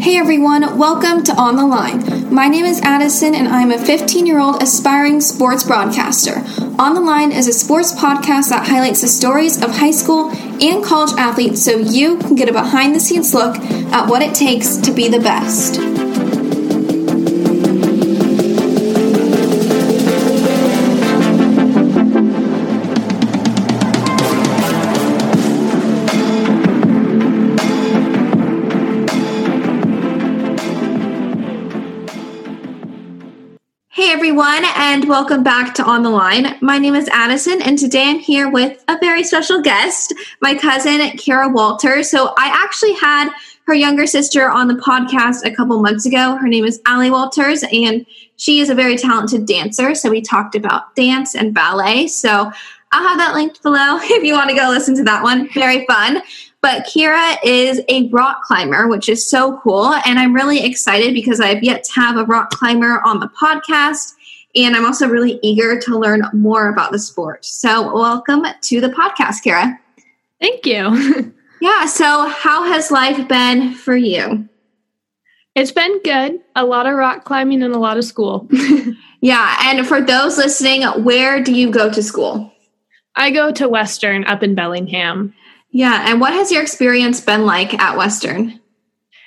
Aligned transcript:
Hey 0.00 0.16
everyone, 0.16 0.78
welcome 0.78 1.22
to 1.24 1.34
On 1.34 1.56
the 1.56 1.66
Line. 1.66 2.32
My 2.32 2.48
name 2.48 2.64
is 2.64 2.80
Addison 2.80 3.34
and 3.34 3.46
I'm 3.46 3.70
a 3.70 3.78
15 3.78 4.24
year 4.24 4.40
old 4.40 4.62
aspiring 4.62 5.20
sports 5.20 5.62
broadcaster. 5.62 6.42
On 6.78 6.94
the 6.94 7.02
Line 7.02 7.32
is 7.32 7.46
a 7.46 7.52
sports 7.52 7.92
podcast 7.92 8.48
that 8.48 8.66
highlights 8.66 9.02
the 9.02 9.08
stories 9.08 9.62
of 9.62 9.76
high 9.76 9.90
school 9.90 10.30
and 10.30 10.82
college 10.82 11.12
athletes 11.18 11.62
so 11.62 11.76
you 11.76 12.16
can 12.16 12.34
get 12.34 12.48
a 12.48 12.52
behind 12.52 12.94
the 12.94 13.00
scenes 13.00 13.34
look 13.34 13.56
at 13.58 14.08
what 14.08 14.22
it 14.22 14.34
takes 14.34 14.78
to 14.78 14.90
be 14.90 15.08
the 15.08 15.20
best. 15.20 15.89
Everyone, 34.30 34.64
and 34.76 35.08
welcome 35.08 35.42
back 35.42 35.74
to 35.74 35.82
On 35.82 36.04
the 36.04 36.08
Line. 36.08 36.56
My 36.60 36.78
name 36.78 36.94
is 36.94 37.08
Addison, 37.08 37.60
and 37.62 37.76
today 37.76 38.10
I'm 38.10 38.20
here 38.20 38.48
with 38.48 38.80
a 38.86 38.96
very 39.00 39.24
special 39.24 39.60
guest, 39.60 40.14
my 40.40 40.54
cousin 40.54 41.00
Kira 41.18 41.52
Walters. 41.52 42.08
So 42.08 42.32
I 42.38 42.48
actually 42.54 42.92
had 42.92 43.32
her 43.66 43.74
younger 43.74 44.06
sister 44.06 44.48
on 44.48 44.68
the 44.68 44.74
podcast 44.74 45.44
a 45.44 45.52
couple 45.52 45.82
months 45.82 46.06
ago. 46.06 46.36
Her 46.36 46.46
name 46.46 46.64
is 46.64 46.80
Allie 46.86 47.10
Walters, 47.10 47.64
and 47.72 48.06
she 48.36 48.60
is 48.60 48.70
a 48.70 48.74
very 48.76 48.96
talented 48.96 49.46
dancer. 49.46 49.96
So 49.96 50.08
we 50.08 50.20
talked 50.20 50.54
about 50.54 50.94
dance 50.94 51.34
and 51.34 51.52
ballet. 51.52 52.06
So 52.06 52.52
I'll 52.92 53.08
have 53.08 53.18
that 53.18 53.34
linked 53.34 53.64
below 53.64 53.98
if 54.00 54.22
you 54.22 54.34
want 54.34 54.48
to 54.50 54.54
go 54.54 54.68
listen 54.70 54.94
to 54.98 55.02
that 55.02 55.24
one. 55.24 55.52
Very 55.54 55.84
fun. 55.86 56.22
But 56.60 56.86
Kira 56.86 57.36
is 57.42 57.80
a 57.88 58.08
rock 58.10 58.44
climber, 58.44 58.86
which 58.86 59.08
is 59.08 59.28
so 59.28 59.58
cool. 59.58 59.92
And 59.92 60.20
I'm 60.20 60.34
really 60.34 60.64
excited 60.64 61.14
because 61.14 61.40
I've 61.40 61.64
yet 61.64 61.82
to 61.82 61.92
have 61.94 62.16
a 62.16 62.24
rock 62.26 62.50
climber 62.50 63.00
on 63.04 63.18
the 63.18 63.28
podcast. 63.28 64.14
And 64.56 64.74
I'm 64.74 64.84
also 64.84 65.08
really 65.08 65.38
eager 65.42 65.78
to 65.80 65.98
learn 65.98 66.22
more 66.32 66.68
about 66.68 66.92
the 66.92 66.98
sport. 66.98 67.44
So, 67.44 67.94
welcome 67.94 68.44
to 68.62 68.80
the 68.80 68.88
podcast, 68.88 69.44
Kira. 69.44 69.78
Thank 70.40 70.66
you. 70.66 71.32
yeah. 71.60 71.86
So, 71.86 72.26
how 72.26 72.64
has 72.64 72.90
life 72.90 73.28
been 73.28 73.74
for 73.74 73.96
you? 73.96 74.48
It's 75.54 75.72
been 75.72 76.00
good. 76.02 76.40
A 76.56 76.64
lot 76.64 76.86
of 76.86 76.94
rock 76.94 77.24
climbing 77.24 77.62
and 77.62 77.74
a 77.74 77.78
lot 77.78 77.98
of 77.98 78.04
school. 78.04 78.48
yeah. 79.20 79.56
And 79.64 79.86
for 79.86 80.00
those 80.00 80.36
listening, 80.36 80.82
where 81.04 81.42
do 81.42 81.52
you 81.52 81.70
go 81.70 81.90
to 81.92 82.02
school? 82.02 82.52
I 83.16 83.30
go 83.30 83.52
to 83.52 83.68
Western 83.68 84.24
up 84.24 84.42
in 84.42 84.54
Bellingham. 84.54 85.34
Yeah. 85.70 86.08
And 86.08 86.20
what 86.20 86.32
has 86.32 86.50
your 86.50 86.62
experience 86.62 87.20
been 87.20 87.46
like 87.46 87.74
at 87.74 87.96
Western? 87.96 88.60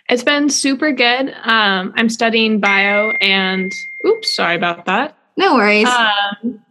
It's 0.10 0.24
been 0.24 0.50
super 0.50 0.92
good. 0.92 1.34
Um, 1.44 1.94
I'm 1.96 2.10
studying 2.10 2.60
bio 2.60 3.12
and, 3.22 3.72
oops, 4.06 4.36
sorry 4.36 4.56
about 4.56 4.86
that. 4.86 5.18
No 5.38 5.56
worries. 5.56 5.88
Um, 5.88 6.62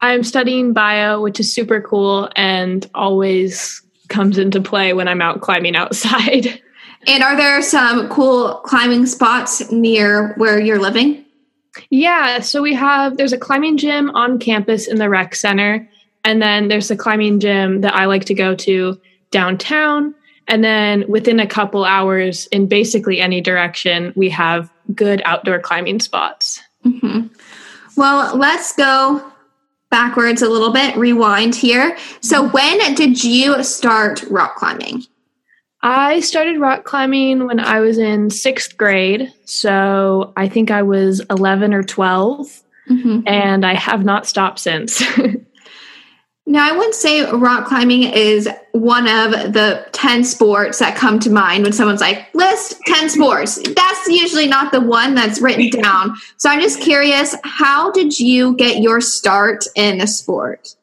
I'm 0.00 0.22
studying 0.22 0.72
bio, 0.72 1.20
which 1.20 1.40
is 1.40 1.52
super 1.52 1.80
cool 1.80 2.30
and 2.36 2.88
always 2.94 3.82
comes 4.08 4.38
into 4.38 4.60
play 4.60 4.92
when 4.92 5.08
I'm 5.08 5.22
out 5.22 5.40
climbing 5.40 5.76
outside. 5.76 6.60
And 7.06 7.22
are 7.22 7.36
there 7.36 7.62
some 7.62 8.08
cool 8.08 8.54
climbing 8.64 9.06
spots 9.06 9.70
near 9.70 10.34
where 10.34 10.58
you're 10.58 10.80
living? 10.80 11.24
Yeah, 11.90 12.40
so 12.40 12.60
we 12.60 12.74
have 12.74 13.16
there's 13.16 13.32
a 13.32 13.38
climbing 13.38 13.76
gym 13.76 14.10
on 14.10 14.40
campus 14.40 14.88
in 14.88 14.98
the 14.98 15.08
rec 15.08 15.36
center 15.36 15.88
and 16.24 16.42
then 16.42 16.68
there's 16.68 16.90
a 16.90 16.96
climbing 16.96 17.40
gym 17.40 17.80
that 17.80 17.94
I 17.94 18.06
like 18.06 18.24
to 18.26 18.34
go 18.34 18.54
to 18.56 19.00
downtown. 19.30 20.14
And 20.46 20.64
then 20.64 21.04
within 21.08 21.40
a 21.40 21.46
couple 21.46 21.84
hours, 21.84 22.46
in 22.48 22.66
basically 22.66 23.20
any 23.20 23.40
direction, 23.40 24.12
we 24.16 24.28
have 24.30 24.70
good 24.94 25.22
outdoor 25.24 25.58
climbing 25.58 26.00
spots. 26.00 26.60
Mm-hmm. 26.84 27.28
Well, 27.96 28.36
let's 28.36 28.74
go 28.74 29.32
backwards 29.90 30.42
a 30.42 30.48
little 30.48 30.72
bit, 30.72 30.96
rewind 30.96 31.54
here. 31.54 31.96
So, 32.20 32.48
when 32.48 32.94
did 32.94 33.22
you 33.22 33.62
start 33.64 34.22
rock 34.24 34.56
climbing? 34.56 35.02
I 35.82 36.20
started 36.20 36.58
rock 36.58 36.84
climbing 36.84 37.46
when 37.46 37.60
I 37.60 37.80
was 37.80 37.98
in 37.98 38.30
sixth 38.30 38.76
grade. 38.76 39.32
So, 39.44 40.32
I 40.36 40.48
think 40.48 40.70
I 40.70 40.82
was 40.82 41.20
11 41.30 41.74
or 41.74 41.82
12, 41.82 42.62
mm-hmm. 42.90 43.20
and 43.26 43.64
I 43.66 43.74
have 43.74 44.04
not 44.04 44.26
stopped 44.26 44.58
since. 44.60 45.02
Now, 46.48 46.66
I 46.66 46.72
wouldn't 46.74 46.94
say 46.94 47.30
rock 47.30 47.66
climbing 47.66 48.04
is 48.04 48.48
one 48.72 49.06
of 49.06 49.52
the 49.52 49.86
10 49.92 50.24
sports 50.24 50.78
that 50.78 50.96
come 50.96 51.18
to 51.20 51.30
mind 51.30 51.62
when 51.62 51.74
someone's 51.74 52.00
like, 52.00 52.26
list 52.34 52.80
10 52.86 53.10
sports. 53.10 53.56
That's 53.76 54.08
usually 54.08 54.46
not 54.46 54.72
the 54.72 54.80
one 54.80 55.14
that's 55.14 55.42
written 55.42 55.68
down. 55.82 56.16
So 56.38 56.48
I'm 56.48 56.62
just 56.62 56.80
curious, 56.80 57.34
how 57.44 57.92
did 57.92 58.18
you 58.18 58.56
get 58.56 58.80
your 58.80 59.02
start 59.02 59.66
in 59.76 60.00
a 60.00 60.06
sport? 60.06 60.74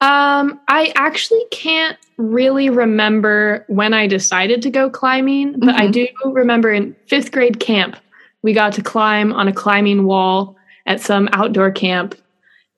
Um, 0.00 0.60
I 0.66 0.92
actually 0.96 1.44
can't 1.52 1.96
really 2.16 2.68
remember 2.68 3.64
when 3.68 3.94
I 3.94 4.08
decided 4.08 4.62
to 4.62 4.70
go 4.70 4.90
climbing, 4.90 5.52
but 5.52 5.68
mm-hmm. 5.68 5.82
I 5.82 5.86
do 5.86 6.08
remember 6.24 6.72
in 6.72 6.96
fifth 7.06 7.30
grade 7.30 7.60
camp, 7.60 7.96
we 8.42 8.54
got 8.54 8.72
to 8.72 8.82
climb 8.82 9.32
on 9.32 9.46
a 9.46 9.52
climbing 9.52 10.04
wall 10.04 10.56
at 10.84 11.00
some 11.00 11.28
outdoor 11.32 11.70
camp. 11.70 12.16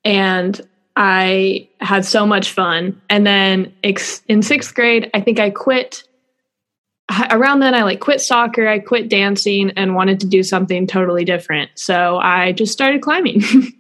And 0.04 0.60
I 1.02 1.66
had 1.80 2.04
so 2.04 2.26
much 2.26 2.50
fun. 2.50 3.00
And 3.08 3.26
then 3.26 3.72
ex- 3.82 4.22
in 4.28 4.42
sixth 4.42 4.74
grade, 4.74 5.10
I 5.14 5.22
think 5.22 5.40
I 5.40 5.48
quit. 5.48 6.02
Around 7.30 7.60
then, 7.60 7.74
I 7.74 7.84
like 7.84 8.00
quit 8.00 8.20
soccer, 8.20 8.68
I 8.68 8.80
quit 8.80 9.08
dancing, 9.08 9.70
and 9.76 9.94
wanted 9.94 10.20
to 10.20 10.26
do 10.26 10.42
something 10.42 10.86
totally 10.86 11.24
different. 11.24 11.70
So 11.74 12.18
I 12.18 12.52
just 12.52 12.72
started 12.72 13.00
climbing. 13.00 13.42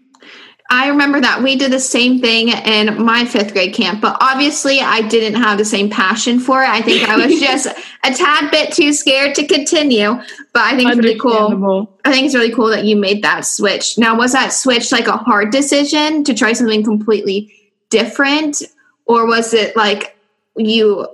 I 0.72 0.86
remember 0.86 1.20
that 1.20 1.42
we 1.42 1.56
did 1.56 1.72
the 1.72 1.80
same 1.80 2.20
thing 2.20 2.48
in 2.48 3.04
my 3.04 3.24
fifth 3.24 3.52
grade 3.52 3.74
camp, 3.74 4.00
but 4.00 4.16
obviously 4.20 4.80
I 4.80 5.02
didn't 5.02 5.42
have 5.42 5.58
the 5.58 5.64
same 5.64 5.90
passion 5.90 6.38
for 6.38 6.62
it. 6.62 6.68
I 6.68 6.80
think 6.80 7.08
I 7.08 7.16
was 7.16 7.40
just 7.40 7.66
a 7.66 8.14
tad 8.14 8.52
bit 8.52 8.72
too 8.72 8.92
scared 8.92 9.34
to 9.34 9.46
continue. 9.48 10.14
But 10.52 10.62
I 10.62 10.76
think 10.76 10.90
it's 10.90 10.98
really 10.98 11.18
cool. 11.18 11.92
I 12.04 12.12
think 12.12 12.26
it's 12.26 12.36
really 12.36 12.54
cool 12.54 12.68
that 12.68 12.84
you 12.84 12.94
made 12.94 13.24
that 13.24 13.44
switch. 13.44 13.98
Now, 13.98 14.16
was 14.16 14.32
that 14.32 14.52
switch 14.52 14.92
like 14.92 15.08
a 15.08 15.16
hard 15.16 15.50
decision 15.50 16.22
to 16.22 16.34
try 16.34 16.52
something 16.52 16.84
completely 16.84 17.52
different? 17.88 18.62
Or 19.06 19.26
was 19.26 19.52
it 19.52 19.74
like 19.74 20.16
you 20.56 21.08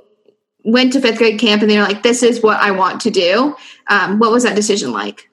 went 0.64 0.92
to 0.92 1.00
fifth 1.00 1.16
grade 1.16 1.40
camp 1.40 1.62
and 1.62 1.70
they're 1.70 1.82
like, 1.82 2.02
this 2.02 2.22
is 2.22 2.42
what 2.42 2.60
I 2.60 2.72
want 2.72 3.00
to 3.02 3.10
do? 3.10 3.56
Um, 3.86 4.18
what 4.18 4.32
was 4.32 4.42
that 4.42 4.54
decision 4.54 4.92
like? 4.92 5.30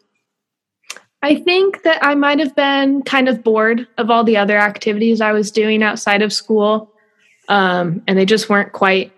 I 1.23 1.35
think 1.35 1.83
that 1.83 2.03
I 2.03 2.15
might 2.15 2.39
have 2.39 2.53
been 2.53 3.01
kind 3.01 3.29
of 3.29 3.45
bored 3.45 3.87
of 3.97 4.11
all 4.11 4.25
the 4.25 4.35
other 4.35 4.57
activities 4.57 5.21
I 5.21 5.31
was 5.31 5.51
doing 5.51 5.81
outside 5.81 6.21
of 6.21 6.33
school. 6.33 6.91
Um, 7.47 8.03
and 8.07 8.17
they 8.17 8.25
just 8.25 8.49
weren't 8.49 8.73
quite 8.73 9.13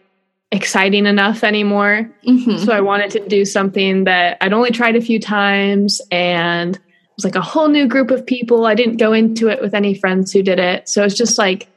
exciting 0.52 1.08
enough 1.08 1.44
anymore. 1.44 2.10
Mm-hmm. 2.28 2.64
So 2.64 2.72
I 2.74 2.82
wanted 2.82 3.10
to 3.12 3.28
do 3.28 3.44
something 3.44 4.04
that 4.04 4.38
I'd 4.40 4.54
only 4.54 4.70
tried 4.70 4.96
a 4.96 5.02
few 5.02 5.20
times 5.20 6.00
and 6.12 6.76
it 6.76 6.82
was 7.18 7.26
like 7.26 7.36
a 7.36 7.42
whole 7.42 7.70
new 7.70 7.88
group 7.88 8.12
of 8.12 8.24
people. 8.24 8.68
I 8.68 8.76
didn't 8.76 8.98
go 8.98 9.12
into 9.12 9.50
it 9.50 9.60
with 9.60 9.74
any 9.74 9.96
friends 9.96 10.32
who 10.32 10.44
did 10.44 10.60
it. 10.60 10.88
So 10.88 11.04
it's 11.04 11.16
just 11.16 11.40
like 11.40 11.68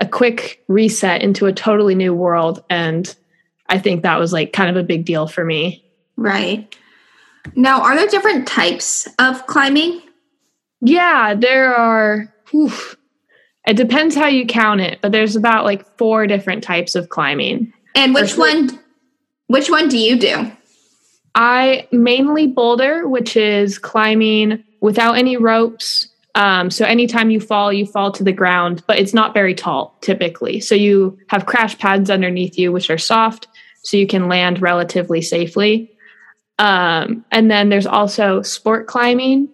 a 0.00 0.08
quick 0.08 0.64
reset 0.66 1.22
into 1.22 1.46
a 1.46 1.52
totally 1.52 1.94
new 1.94 2.12
world. 2.12 2.64
And 2.68 3.14
I 3.68 3.78
think 3.78 4.02
that 4.02 4.18
was 4.18 4.32
like 4.32 4.52
kind 4.52 4.70
of 4.70 4.76
a 4.76 4.82
big 4.86 5.04
deal 5.04 5.28
for 5.28 5.44
me. 5.44 5.84
Right. 6.16 6.74
Now, 7.56 7.82
are 7.82 7.96
there 7.96 8.06
different 8.08 8.46
types 8.46 9.08
of 9.18 9.46
climbing? 9.46 10.02
Yeah, 10.80 11.34
there 11.34 11.74
are. 11.74 12.32
Whew, 12.50 12.72
it 13.66 13.76
depends 13.76 14.14
how 14.14 14.28
you 14.28 14.46
count 14.46 14.80
it, 14.80 15.00
but 15.02 15.12
there's 15.12 15.36
about 15.36 15.64
like 15.64 15.84
four 15.98 16.26
different 16.26 16.64
types 16.64 16.94
of 16.94 17.08
climbing. 17.10 17.72
And 17.94 18.14
which 18.14 18.36
one? 18.36 18.78
Which 19.48 19.70
one 19.70 19.88
do 19.88 19.98
you 19.98 20.18
do? 20.18 20.50
I 21.34 21.86
mainly 21.92 22.46
boulder, 22.46 23.06
which 23.06 23.36
is 23.36 23.78
climbing 23.78 24.64
without 24.80 25.14
any 25.14 25.36
ropes. 25.36 26.08
Um, 26.34 26.70
so 26.70 26.84
anytime 26.84 27.30
you 27.30 27.40
fall, 27.40 27.72
you 27.72 27.84
fall 27.84 28.12
to 28.12 28.24
the 28.24 28.32
ground, 28.32 28.82
but 28.86 28.98
it's 28.98 29.14
not 29.14 29.34
very 29.34 29.54
tall 29.54 29.96
typically. 30.00 30.60
So 30.60 30.74
you 30.74 31.18
have 31.28 31.46
crash 31.46 31.76
pads 31.78 32.10
underneath 32.10 32.58
you, 32.58 32.72
which 32.72 32.90
are 32.90 32.98
soft, 32.98 33.48
so 33.82 33.96
you 33.96 34.06
can 34.06 34.28
land 34.28 34.62
relatively 34.62 35.20
safely. 35.20 35.90
Um, 36.58 37.24
and 37.30 37.50
then 37.50 37.68
there's 37.68 37.86
also 37.86 38.42
sport 38.42 38.86
climbing 38.86 39.48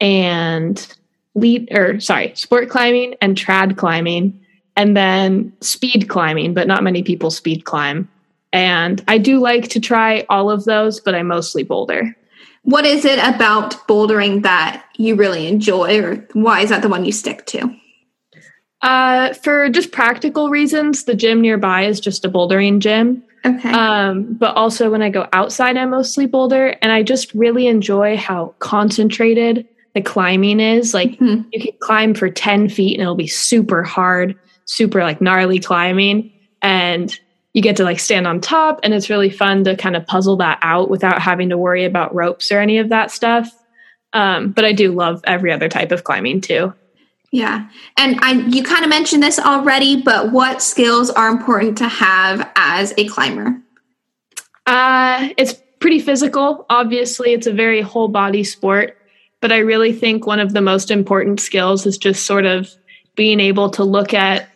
and 0.00 0.94
lead 1.34 1.68
or 1.72 1.98
sorry, 2.00 2.32
sport 2.34 2.68
climbing 2.68 3.14
and 3.20 3.36
trad 3.36 3.76
climbing, 3.76 4.38
and 4.76 4.96
then 4.96 5.52
speed 5.60 6.08
climbing, 6.08 6.54
but 6.54 6.66
not 6.66 6.82
many 6.82 7.02
people 7.02 7.30
speed 7.30 7.64
climb. 7.64 8.08
And 8.52 9.02
I 9.08 9.18
do 9.18 9.38
like 9.38 9.68
to 9.68 9.80
try 9.80 10.26
all 10.28 10.50
of 10.50 10.64
those, 10.64 11.00
but 11.00 11.14
I 11.14 11.22
mostly 11.22 11.62
boulder. 11.62 12.14
What 12.64 12.84
is 12.84 13.04
it 13.04 13.18
about 13.18 13.72
bouldering 13.88 14.42
that 14.42 14.84
you 14.96 15.14
really 15.16 15.48
enjoy, 15.48 16.00
or 16.00 16.28
why 16.34 16.60
is 16.60 16.68
that 16.68 16.82
the 16.82 16.88
one 16.88 17.04
you 17.04 17.12
stick 17.12 17.46
to? 17.46 17.74
Uh, 18.82 19.32
for 19.34 19.68
just 19.68 19.92
practical 19.92 20.50
reasons, 20.50 21.04
the 21.04 21.14
gym 21.14 21.40
nearby 21.40 21.84
is 21.84 21.98
just 21.98 22.24
a 22.24 22.28
bouldering 22.28 22.78
gym. 22.78 23.22
Okay. 23.44 23.70
Um, 23.70 24.34
but 24.34 24.54
also 24.56 24.90
when 24.90 25.02
I 25.02 25.10
go 25.10 25.28
outside, 25.32 25.76
I 25.76 25.84
mostly 25.84 26.26
boulder, 26.26 26.76
and 26.80 26.92
I 26.92 27.02
just 27.02 27.32
really 27.34 27.66
enjoy 27.66 28.16
how 28.16 28.54
concentrated 28.60 29.66
the 29.94 30.00
climbing 30.00 30.60
is. 30.60 30.94
Like 30.94 31.18
Mhm. 31.18 31.46
you 31.52 31.60
can 31.60 31.72
climb 31.80 32.14
for 32.14 32.30
10 32.30 32.68
feet 32.68 32.94
and 32.94 33.02
it'll 33.02 33.14
be 33.14 33.26
super 33.26 33.82
hard, 33.82 34.34
super 34.64 35.02
like 35.02 35.20
gnarly 35.20 35.58
climbing. 35.58 36.30
And 36.62 37.18
you 37.54 37.60
get 37.60 37.76
to 37.76 37.84
like 37.84 37.98
stand 37.98 38.26
on 38.26 38.40
top, 38.40 38.80
and 38.82 38.94
it's 38.94 39.10
really 39.10 39.28
fun 39.28 39.64
to 39.64 39.76
kind 39.76 39.96
of 39.96 40.06
puzzle 40.06 40.36
that 40.36 40.58
out 40.62 40.88
without 40.88 41.20
having 41.20 41.48
to 41.50 41.58
worry 41.58 41.84
about 41.84 42.14
ropes 42.14 42.50
or 42.52 42.60
any 42.60 42.78
of 42.78 42.88
that 42.90 43.10
stuff. 43.10 43.50
Um, 44.14 44.52
but 44.52 44.64
I 44.64 44.72
do 44.72 44.92
love 44.92 45.20
every 45.26 45.52
other 45.52 45.68
type 45.68 45.90
of 45.92 46.04
climbing 46.04 46.40
too. 46.40 46.72
Yeah. 47.32 47.66
And 47.96 48.18
I 48.20 48.32
you 48.32 48.62
kind 48.62 48.84
of 48.84 48.90
mentioned 48.90 49.22
this 49.22 49.38
already, 49.38 50.00
but 50.00 50.30
what 50.32 50.62
skills 50.62 51.10
are 51.10 51.30
important 51.30 51.78
to 51.78 51.88
have 51.88 52.48
as 52.56 52.92
a 52.98 53.08
climber? 53.08 53.58
Uh, 54.66 55.30
it's 55.38 55.54
pretty 55.80 55.98
physical. 55.98 56.66
Obviously, 56.68 57.32
it's 57.32 57.46
a 57.46 57.52
very 57.52 57.80
whole 57.80 58.08
body 58.08 58.44
sport, 58.44 58.98
but 59.40 59.50
I 59.50 59.58
really 59.58 59.92
think 59.92 60.26
one 60.26 60.40
of 60.40 60.52
the 60.52 60.60
most 60.60 60.90
important 60.90 61.40
skills 61.40 61.86
is 61.86 61.96
just 61.96 62.26
sort 62.26 62.44
of 62.44 62.70
being 63.16 63.40
able 63.40 63.70
to 63.70 63.82
look 63.82 64.14
at 64.14 64.48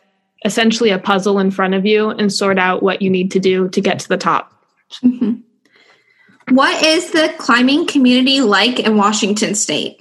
essentially 0.45 0.91
a 0.91 0.99
puzzle 0.99 1.39
in 1.39 1.51
front 1.51 1.75
of 1.75 1.87
you 1.87 2.11
and 2.11 2.33
sort 2.33 2.59
out 2.59 2.83
what 2.83 3.01
you 3.01 3.11
need 3.11 3.31
to 3.33 3.41
do 3.41 3.69
to 3.71 3.81
get 3.81 3.99
to 4.01 4.09
the 4.09 4.17
top. 4.17 4.53
Mhm. 5.03 5.43
What 6.51 6.85
is 6.85 7.11
the 7.11 7.35
climbing 7.39 7.87
community 7.87 8.41
like 8.41 8.79
in 8.79 8.97
Washington 8.97 9.55
state? 9.55 9.99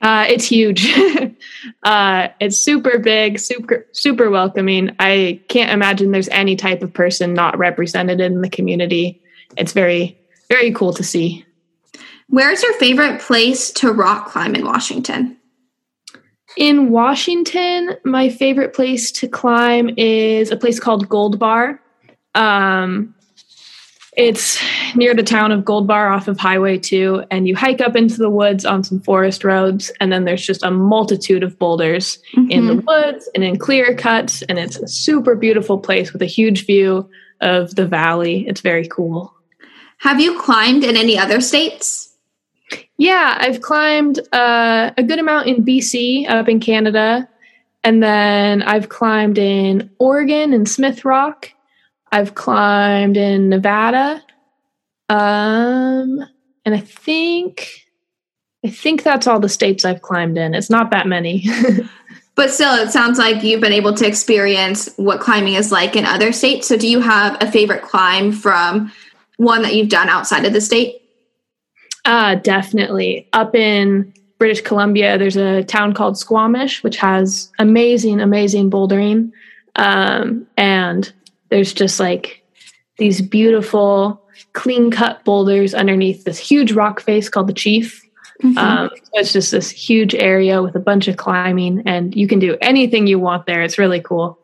Uh, 0.00 0.26
it's 0.28 0.44
huge. 0.44 0.92
uh, 1.82 2.28
it's 2.40 2.58
super 2.58 2.98
big, 2.98 3.38
super 3.38 3.86
super 3.92 4.30
welcoming. 4.30 4.94
I 4.98 5.40
can't 5.48 5.70
imagine 5.70 6.10
there's 6.10 6.28
any 6.28 6.54
type 6.54 6.82
of 6.82 6.92
person 6.92 7.32
not 7.32 7.56
represented 7.56 8.20
in 8.20 8.42
the 8.42 8.50
community. 8.50 9.22
It's 9.56 9.72
very 9.72 10.18
very 10.48 10.72
cool 10.72 10.92
to 10.94 11.02
see. 11.02 11.44
Where's 12.28 12.62
your 12.62 12.74
favorite 12.74 13.20
place 13.20 13.70
to 13.72 13.92
rock 13.92 14.28
climb 14.28 14.54
in 14.54 14.64
Washington? 14.64 15.36
In 16.56 16.90
Washington, 16.90 17.96
my 18.04 18.28
favorite 18.28 18.74
place 18.74 19.10
to 19.12 19.28
climb 19.28 19.90
is 19.96 20.50
a 20.50 20.56
place 20.56 20.80
called 20.80 21.08
Gold 21.08 21.38
Bar. 21.38 21.80
Um, 22.34 23.14
it's 24.16 24.58
near 24.94 25.14
the 25.14 25.22
town 25.22 25.52
of 25.52 25.64
Gold 25.64 25.86
Bar 25.86 26.08
off 26.10 26.26
of 26.26 26.38
Highway 26.38 26.78
2, 26.78 27.24
and 27.30 27.46
you 27.46 27.54
hike 27.54 27.80
up 27.80 27.94
into 27.96 28.16
the 28.16 28.30
woods 28.30 28.64
on 28.64 28.82
some 28.82 29.00
forest 29.00 29.44
roads, 29.44 29.92
and 30.00 30.10
then 30.10 30.24
there's 30.24 30.44
just 30.44 30.62
a 30.64 30.70
multitude 30.70 31.42
of 31.42 31.58
boulders 31.58 32.18
in 32.48 32.66
the 32.66 32.74
Mhm. 32.76 32.86
woods 32.86 33.28
and 33.34 33.44
in 33.44 33.58
clear 33.58 33.94
cuts, 33.94 34.42
and 34.42 34.58
it's 34.58 34.76
a 34.78 34.88
super 34.88 35.34
beautiful 35.36 35.78
place 35.78 36.12
with 36.12 36.22
a 36.22 36.26
huge 36.26 36.64
view 36.66 37.08
of 37.42 37.74
the 37.74 37.86
valley. 37.86 38.46
It's 38.48 38.62
very 38.62 38.86
cool. 38.88 39.34
Have 39.98 40.20
you 40.20 40.38
climbed 40.38 40.84
in 40.84 40.96
any 40.96 41.18
other 41.18 41.40
states? 41.40 42.14
Yeah, 42.96 43.36
I've 43.38 43.60
climbed 43.60 44.20
uh, 44.32 44.90
a 44.96 45.02
good 45.02 45.18
amount 45.18 45.46
in 45.48 45.62
BC 45.62 46.26
up 46.28 46.48
in 46.48 46.60
Canada. 46.60 47.28
And 47.84 48.02
then 48.02 48.62
I've 48.62 48.88
climbed 48.88 49.38
in 49.38 49.90
Oregon 50.00 50.52
and 50.52 50.68
Smith 50.68 51.04
Rock. 51.04 51.52
I've 52.12 52.34
climbed 52.34 53.16
in 53.16 53.48
Nevada. 53.48 54.22
Um, 55.08 56.24
and 56.64 56.74
I 56.74 56.80
think 56.80 57.86
I 58.64 58.70
think 58.70 59.02
that's 59.02 59.26
all 59.26 59.38
the 59.38 59.48
states 59.48 59.84
I've 59.84 60.02
climbed 60.02 60.38
in. 60.38 60.54
It's 60.54 60.70
not 60.70 60.90
that 60.90 61.06
many. 61.06 61.48
But 62.36 62.50
still, 62.50 62.74
it 62.74 62.90
sounds 62.90 63.18
like 63.18 63.42
you've 63.42 63.62
been 63.62 63.72
able 63.72 63.94
to 63.94 64.06
experience 64.06 64.92
what 64.96 65.20
climbing 65.20 65.54
is 65.54 65.72
like 65.72 65.96
in 65.96 66.04
other 66.04 66.32
states. 66.32 66.68
So, 66.68 66.76
do 66.76 66.86
you 66.86 67.00
have 67.00 67.38
a 67.40 67.50
favorite 67.50 67.82
climb 67.82 68.30
from 68.30 68.92
one 69.38 69.62
that 69.62 69.74
you've 69.74 69.88
done 69.88 70.10
outside 70.10 70.44
of 70.44 70.52
the 70.52 70.60
state? 70.60 71.00
Uh, 72.04 72.34
definitely. 72.34 73.26
Up 73.32 73.54
in 73.54 74.12
British 74.38 74.60
Columbia, 74.60 75.16
there's 75.16 75.38
a 75.38 75.64
town 75.64 75.94
called 75.94 76.18
Squamish, 76.18 76.84
which 76.84 76.98
has 76.98 77.50
amazing, 77.58 78.20
amazing 78.20 78.70
bouldering. 78.70 79.32
Um, 79.76 80.46
and 80.58 81.10
there's 81.50 81.72
just 81.72 82.00
like 82.00 82.42
these 82.98 83.20
beautiful, 83.20 84.22
clean 84.52 84.90
cut 84.90 85.24
boulders 85.24 85.74
underneath 85.74 86.24
this 86.24 86.38
huge 86.38 86.72
rock 86.72 87.00
face 87.00 87.28
called 87.28 87.46
the 87.46 87.52
Chief. 87.52 88.02
Mhm. 88.42 88.56
Um, 88.58 88.90
so 88.94 89.10
it's 89.14 89.32
just 89.32 89.50
this 89.50 89.70
huge 89.70 90.14
area 90.14 90.62
with 90.62 90.74
a 90.76 90.80
bunch 90.80 91.08
of 91.08 91.16
climbing, 91.16 91.82
and 91.86 92.14
you 92.14 92.28
can 92.28 92.38
do 92.38 92.56
anything 92.60 93.06
you 93.06 93.18
want 93.18 93.46
there. 93.46 93.62
It's 93.62 93.78
really 93.78 94.00
cool. 94.00 94.38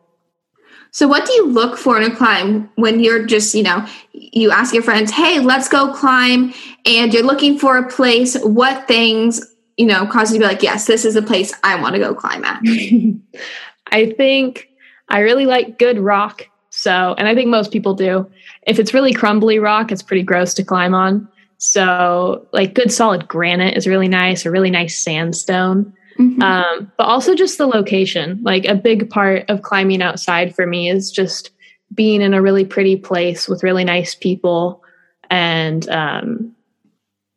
so, 0.91 1.07
what 1.07 1.25
do 1.25 1.33
you 1.33 1.47
look 1.47 1.77
for 1.77 1.97
in 1.99 2.03
a 2.11 2.15
climb 2.15 2.69
when 2.75 2.99
you're 2.99 3.25
just, 3.25 3.55
you 3.55 3.63
know, 3.63 3.83
you 4.13 4.51
ask 4.51 4.73
your 4.73 4.83
friends, 4.83 5.09
hey, 5.11 5.39
let's 5.39 5.67
go 5.67 5.91
climb, 5.93 6.53
and 6.85 7.13
you're 7.13 7.23
looking 7.23 7.57
for 7.57 7.77
a 7.77 7.87
place? 7.89 8.35
What 8.41 8.87
things, 8.87 9.41
you 9.77 9.87
know, 9.87 10.05
cause 10.05 10.31
you 10.31 10.39
to 10.39 10.43
be 10.45 10.47
like, 10.47 10.61
yes, 10.61 10.85
this 10.85 11.03
is 11.03 11.15
a 11.15 11.21
place 11.21 11.51
I 11.63 11.81
want 11.81 11.95
to 11.95 11.99
go 11.99 12.13
climb 12.13 12.43
at? 12.45 12.61
I 13.91 14.11
think 14.11 14.69
I 15.09 15.19
really 15.19 15.45
like 15.47 15.79
good 15.79 15.97
rock. 15.99 16.47
So, 16.83 17.15
and 17.17 17.29
I 17.29 17.33
think 17.33 17.49
most 17.49 17.71
people 17.71 17.93
do. 17.93 18.29
If 18.67 18.77
it's 18.77 18.93
really 18.93 19.13
crumbly 19.13 19.57
rock, 19.57 19.89
it's 19.89 20.03
pretty 20.03 20.21
gross 20.23 20.53
to 20.55 20.65
climb 20.65 20.93
on. 20.93 21.29
So, 21.59 22.45
like 22.51 22.73
good 22.73 22.91
solid 22.91 23.25
granite 23.25 23.77
is 23.77 23.87
really 23.87 24.09
nice, 24.09 24.45
a 24.45 24.51
really 24.51 24.69
nice 24.69 24.99
sandstone. 24.99 25.93
Mhm. 26.19 26.43
Um, 26.43 26.91
but 26.97 27.05
also 27.05 27.35
just 27.35 27.57
the 27.57 27.67
location. 27.67 28.39
Like 28.43 28.65
a 28.65 28.75
big 28.75 29.09
part 29.09 29.49
of 29.49 29.61
climbing 29.61 30.01
outside 30.01 30.53
for 30.53 30.67
me 30.67 30.89
is 30.89 31.09
just 31.09 31.51
being 31.95 32.21
in 32.21 32.33
a 32.33 32.41
really 32.41 32.65
pretty 32.65 32.97
place 32.97 33.47
with 33.47 33.63
really 33.63 33.85
nice 33.85 34.13
people 34.13 34.83
and 35.29 35.87
um, 35.89 36.53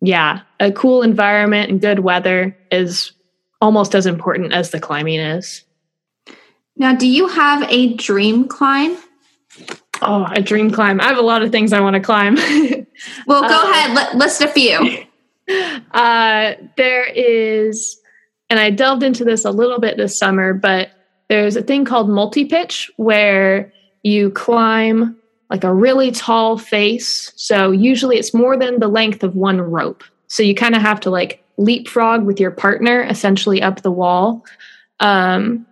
yeah, 0.01 0.41
a 0.59 0.73
cool 0.73 1.03
environment 1.03 1.71
and 1.71 1.81
good 1.81 2.01
weather 2.01 2.57
is 2.73 3.13
almost 3.61 3.95
as 3.95 4.07
important 4.07 4.53
as 4.53 4.71
the 4.71 4.81
climbing 4.81 5.21
is. 5.21 5.63
now, 6.77 6.95
do 6.95 7.07
you 7.07 7.29
have 7.29 7.63
a 7.71 7.95
dream 7.95 8.49
climb? 8.49 8.97
Oh, 10.03 10.27
a 10.31 10.43
dream 10.43 10.71
climb. 10.71 11.01
I 11.01 11.05
have 11.05 11.17
a 11.19 11.23
lot 11.23 11.43
of 11.43 11.51
things 11.51 11.73
I 11.73 11.81
want 11.81 11.95
to 11.95 12.01
climb. 12.01 12.37
Well, 13.27 13.43
go 13.43 13.49
Uh, 13.49 13.71
ahead, 13.71 13.95
li- 14.15 14.19
list 14.19 14.41
a 14.41 14.49
few. 14.49 14.79
uh, 15.93 16.53
there 16.79 17.05
is, 17.05 18.01
and 18.49 18.59
I 18.59 18.71
delved 18.71 19.03
into 19.03 19.23
this 19.25 19.45
a 19.45 19.51
little 19.51 19.79
bit 19.79 19.99
this 19.99 20.19
summer, 20.19 20.55
but 20.55 20.91
there's 21.29 21.57
a 21.57 21.63
thing 21.63 21.85
called 21.85 22.09
multi 22.09 22.47
pitch 22.47 22.91
where 22.97 23.71
you 24.03 24.31
climb 24.31 25.17
like 25.51 25.63
a 25.63 25.75
really 25.75 26.11
tall 26.11 26.57
face. 26.57 27.33
So 27.37 27.71
usually 27.71 28.17
it's 28.17 28.33
more 28.33 28.57
than 28.57 28.81
the 28.81 28.89
length 28.89 29.23
of 29.23 29.35
one 29.37 29.61
rope. 29.61 30.03
So 30.29 30.43
you 30.43 30.55
kind 30.55 30.75
of 30.75 30.81
have 30.83 31.01
to 31.01 31.11
like 31.11 31.45
leapfrog 31.59 32.25
with 32.25 32.41
your 32.41 32.51
partner 32.51 33.03
essentially 33.03 33.61
up 33.63 33.83
the 33.83 33.91
wall. 33.93 34.45
Um, 35.01 35.67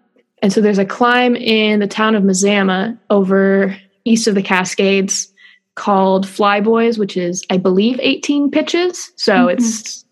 and 0.45 0.53
so 0.53 0.61
there's 0.61 0.77
a 0.77 0.85
climb 0.85 1.35
in 1.37 1.81
the 1.81 1.87
town 1.87 2.15
of 2.15 2.23
Mazama 2.23 2.99
over 3.09 3.75
east 4.05 4.27
of 4.27 4.35
the 4.35 4.43
Cascades 4.43 5.33
called 5.75 6.27
Flyboys, 6.27 6.99
which 6.99 7.17
is, 7.17 7.43
I 7.49 7.57
believe, 7.57 7.99
18 8.03 8.51
pitches. 8.51 9.11
So 9.17 9.47
Mhm. 9.47 9.53
it's, 9.55 10.05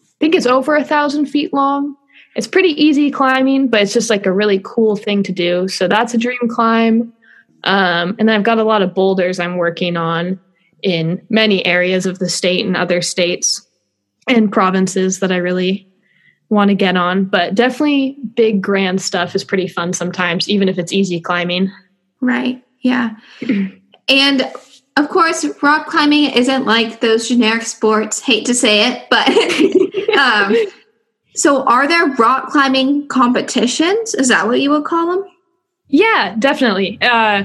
I 0.00 0.14
think 0.20 0.36
it's 0.36 0.46
over 0.46 0.76
a 0.76 0.84
thousand 0.84 1.26
feet 1.26 1.52
long. 1.52 1.96
It's 2.36 2.46
pretty 2.46 2.68
easy 2.80 3.10
climbing, 3.10 3.66
but 3.66 3.82
it's 3.82 3.92
just 3.92 4.10
like 4.10 4.26
a 4.26 4.32
really 4.32 4.60
cool 4.62 4.94
thing 4.94 5.24
to 5.24 5.32
do. 5.32 5.66
So 5.66 5.88
that's 5.88 6.14
a 6.14 6.18
dream 6.18 6.46
climb. 6.46 7.12
Um, 7.64 8.14
and 8.20 8.28
then 8.28 8.36
I've 8.36 8.44
got 8.44 8.58
a 8.60 8.64
lot 8.64 8.80
of 8.82 8.94
boulders 8.94 9.40
I'm 9.40 9.56
working 9.56 9.96
on 9.96 10.38
in 10.84 11.20
many 11.30 11.66
areas 11.66 12.06
of 12.06 12.20
the 12.20 12.28
state 12.28 12.64
and 12.64 12.76
other 12.76 13.02
states 13.02 13.66
and 14.28 14.52
provinces 14.52 15.18
that 15.18 15.32
I 15.32 15.38
really 15.38 15.88
want 16.48 16.68
to 16.68 16.74
get 16.74 16.96
on. 16.96 17.24
But 17.24 17.54
definitely 17.54 18.16
big, 18.34 18.62
grand 18.62 19.00
stuff 19.00 19.34
is 19.34 19.44
pretty 19.44 19.68
fun 19.68 19.92
sometimes, 19.92 20.48
even 20.48 20.68
if 20.68 20.78
it's 20.78 20.92
easy 20.92 21.20
climbing. 21.20 21.70
Right. 22.20 22.62
Yeah. 22.80 23.16
and 24.08 24.52
of 24.96 25.08
course, 25.08 25.44
rock 25.62 25.86
climbing 25.86 26.30
isn't 26.30 26.66
like 26.66 27.00
those 27.00 27.28
generic 27.28 27.62
sports. 27.62 28.20
Hate 28.20 28.46
to 28.46 28.54
say 28.54 28.88
it, 28.88 29.06
but 29.10 29.28
um, 30.18 30.54
so 31.34 31.64
are 31.64 31.88
there 31.88 32.06
rock 32.14 32.50
climbing 32.50 33.08
competitions? 33.08 34.14
Is 34.14 34.28
that 34.28 34.46
what 34.46 34.60
you 34.60 34.70
would 34.70 34.84
call 34.84 35.10
them? 35.10 35.24
Yeah, 35.88 36.36
definitely. 36.38 36.98
Uh, 37.02 37.44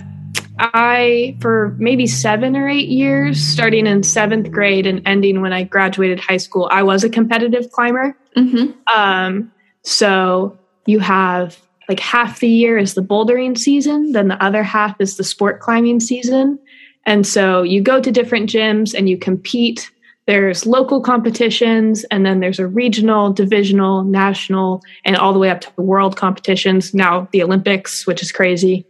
I, 0.60 1.38
for 1.40 1.76
maybe 1.80 2.06
seven 2.06 2.56
or 2.56 2.68
eight 2.68 2.90
years, 2.90 3.42
starting 3.42 3.88
in 3.88 4.04
seventh 4.04 4.52
grade 4.52 4.86
and 4.86 5.02
ending 5.06 5.42
when 5.42 5.54
I 5.54 5.64
graduated 5.64 6.20
high 6.20 6.38
school, 6.38 6.68
I 6.72 6.84
was 6.84 7.04
a 7.04 7.10
competitive 7.10 7.72
climber. 7.72 8.16
Mm-hmm. 8.36 8.72
Um, 8.94 9.52
so 9.84 10.58
you 10.86 11.00
have 11.00 11.58
like 11.88 12.00
half 12.00 12.40
the 12.40 12.50
year 12.50 12.78
is 12.78 12.94
the 12.94 13.02
bouldering 13.02 13.58
season, 13.58 14.12
then 14.12 14.28
the 14.28 14.44
other 14.44 14.62
half 14.62 15.00
is 15.00 15.18
the 15.18 15.24
sport 15.24 15.60
climbing 15.60 16.00
season. 16.00 16.60
And 17.06 17.26
so 17.26 17.64
you 17.64 17.82
go 17.82 18.00
to 18.00 18.12
different 18.12 18.50
gyms 18.50 18.94
and 18.94 19.10
you 19.10 19.18
compete. 19.18 19.90
There's 20.28 20.68
local 20.68 21.02
competitions, 21.02 22.04
and 22.12 22.24
then 22.24 22.40
there's 22.40 22.60
a 22.60 22.68
regional, 22.68 23.34
divisional, 23.34 24.04
national, 24.04 24.84
and 25.04 25.18
all 25.18 25.34
the 25.34 25.40
way 25.40 25.50
up 25.50 25.62
to 25.62 25.76
the 25.76 25.82
world 25.82 26.18
competitions. 26.18 26.94
Now 26.94 27.28
the 27.32 27.42
Olympics, 27.42 28.06
which 28.06 28.22
is 28.22 28.32
crazy. 28.32 28.86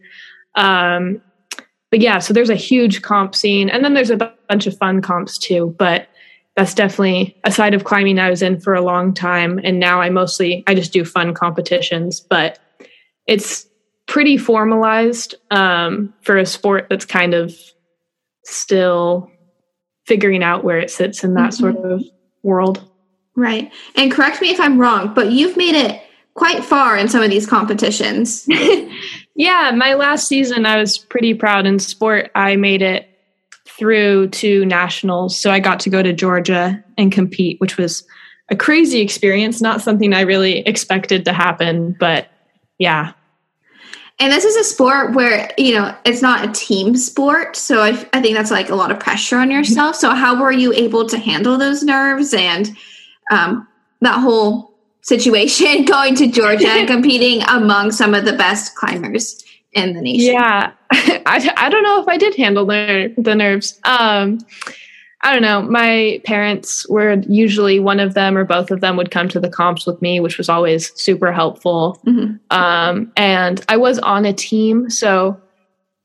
Um, 0.56 1.22
but 1.92 2.00
yeah, 2.00 2.20
so 2.20 2.34
there's 2.34 2.50
a 2.50 2.56
huge 2.56 3.02
comp 3.02 3.36
scene, 3.36 3.70
and 3.70 3.84
then 3.84 3.94
there's 3.94 4.12
a 4.12 4.34
bunch 4.48 4.68
of 4.68 4.78
fun 4.78 5.02
comps 5.02 5.38
too. 5.38 5.76
But 5.78 6.08
that's 6.56 6.74
definitely 6.74 7.38
a 7.44 7.52
side 7.52 7.74
of 7.74 7.84
climbing 7.84 8.20
I 8.20 8.30
was 8.30 8.42
in 8.42 8.60
for 8.60 8.74
a 8.74 8.82
long 8.82 9.14
time, 9.14 9.60
and 9.64 9.80
now 9.80 10.02
I 10.02 10.10
mostly 10.10 10.64
I 10.68 10.76
just 10.76 10.94
do 10.94 11.04
fun 11.04 11.34
competitions. 11.34 12.20
But 12.20 12.60
it's 13.28 13.68
pretty 14.08 14.38
formalized 14.38 15.36
um, 15.52 16.14
for 16.22 16.38
a 16.38 16.46
sport 16.46 16.88
that's 16.90 17.06
kind 17.06 17.34
of 17.34 17.56
still 18.44 19.32
figuring 20.06 20.44
out 20.44 20.64
where 20.64 20.80
it 20.80 20.90
sits 20.90 21.24
in 21.24 21.36
that 21.36 21.52
mm-hmm. 21.52 21.74
sort 21.74 21.78
of 21.78 22.04
world. 22.44 22.84
Right. 23.36 23.72
And 23.96 24.12
correct 24.12 24.42
me 24.42 24.50
if 24.50 24.60
I'm 24.60 24.80
wrong, 24.80 25.14
but 25.14 25.32
you've 25.32 25.56
made 25.56 25.76
it 25.76 26.02
quite 26.34 26.66
far 26.66 26.98
in 26.98 27.08
some 27.08 27.22
of 27.22 27.30
these 27.30 27.46
competitions. 27.46 28.48
yeah, 29.40 29.72
my 29.74 29.94
last 29.94 30.28
season, 30.28 30.66
I 30.66 30.76
was 30.76 30.98
pretty 30.98 31.34
proud 31.34 31.66
in 31.66 31.80
sport. 31.80 32.30
I 32.36 32.58
made 32.58 32.82
it 32.82 33.10
through 33.66 34.28
to 34.28 34.66
nationals. 34.66 35.40
So 35.40 35.50
I 35.50 35.62
got 35.62 35.80
to 35.80 35.90
go 35.90 36.04
to 36.04 36.12
Georgia 36.12 36.84
and 36.98 37.10
compete, 37.10 37.58
which 37.62 37.78
was 37.78 38.04
a 38.50 38.58
crazy 38.58 39.00
experience, 39.00 39.62
not 39.62 39.82
something 39.82 40.14
I 40.14 40.22
really 40.22 40.60
expected 40.60 41.24
to 41.24 41.32
happen. 41.32 41.96
But 41.98 42.28
yeah, 42.80 43.14
and 44.20 44.34
this 44.34 44.44
is 44.44 44.58
a 44.58 44.64
sport 44.66 45.14
where 45.14 45.50
you 45.58 45.74
know 45.74 45.96
it's 46.04 46.22
not 46.22 46.44
a 46.44 46.52
team 46.52 46.98
sport 46.98 47.56
so 47.56 47.82
I, 47.82 47.92
I 48.12 48.22
think 48.22 48.36
that's 48.36 48.52
like 48.52 48.70
a 48.70 48.76
lot 48.76 48.92
of 48.92 49.00
pressure 49.00 49.38
on 49.38 49.50
yourself 49.50 49.96
so 49.96 50.10
how 50.10 50.42
were 50.42 50.52
you 50.52 50.74
able 50.74 51.08
to 51.08 51.18
handle 51.18 51.58
those 51.58 51.84
nerves 51.84 52.34
and 52.34 52.76
um, 53.32 53.66
that 54.02 54.20
whole 54.20 54.69
situation 55.10 55.86
going 55.86 56.16
to 56.16 56.28
georgia 56.28 56.70
and 56.70 56.88
competing 56.96 57.42
among 57.50 57.92
some 57.92 58.14
of 58.14 58.26
the 58.26 58.34
best 58.34 58.76
climbers 58.76 59.44
in 59.74 59.94
the 59.94 60.02
nation 60.02 60.34
yeah 60.34 60.72
I, 60.92 61.52
I 61.58 61.70
don't 61.70 61.84
know 61.84 62.02
if 62.02 62.08
i 62.08 62.18
did 62.18 62.36
handle 62.36 62.66
the, 62.66 63.14
the 63.18 63.36
nerves 63.36 63.80
um, 63.84 64.40
I 65.22 65.34
don't 65.34 65.42
know. 65.42 65.62
My 65.62 66.22
parents 66.24 66.88
were 66.88 67.22
usually 67.28 67.80
one 67.80 68.00
of 68.00 68.14
them 68.14 68.38
or 68.38 68.46
both 68.46 68.72
of 68.72 68.80
them 68.80 68.96
would 68.96 69.12
come 69.12 69.28
to 69.30 69.40
the 69.40 69.50
comps 69.50 69.86
with 69.86 70.02
me, 70.02 70.22
which 70.22 70.38
was 70.38 70.48
always 70.48 70.94
super 71.00 71.34
helpful. 71.34 72.00
Mm-hmm. 72.08 72.38
Um, 72.58 73.12
and 73.18 73.64
I 73.68 73.76
was 73.76 74.00
on 74.00 74.26
a 74.26 74.32
team. 74.32 74.90
So 74.90 75.40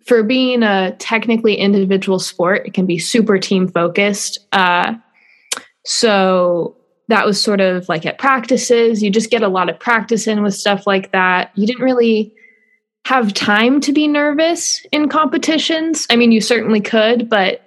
for 0.04 0.25
being 0.25 0.64
a 0.64 0.96
technically 0.99 1.54
individual 1.54 2.18
sport, 2.18 2.66
it 2.66 2.75
can 2.75 2.87
be 2.87 2.99
super 2.99 3.38
team 3.38 3.68
focused. 3.68 4.40
Uh, 4.52 4.94
so 5.84 6.76
that 7.08 7.26
was 7.26 7.40
sort 7.40 7.61
of 7.61 7.88
like 7.88 8.06
at 8.06 8.18
practices, 8.18 9.02
you 9.02 9.11
just 9.11 9.30
get 9.30 9.42
a 9.42 9.49
lot 9.49 9.68
of 9.68 9.78
practice 9.78 10.26
in 10.26 10.42
with 10.42 10.54
stuff 10.54 10.87
like 10.87 11.12
that. 11.12 11.50
You 11.54 11.66
didn't 11.66 11.84
really 11.84 12.34
have 13.04 13.34
time 13.34 13.80
to 13.82 13.92
be 13.92 14.08
nervous 14.08 14.84
in 14.90 15.08
competitions. 15.08 16.06
I 16.08 16.16
mean, 16.16 16.32
you 16.32 16.40
certainly 16.40 16.80
could, 16.80 17.28
but 17.28 17.61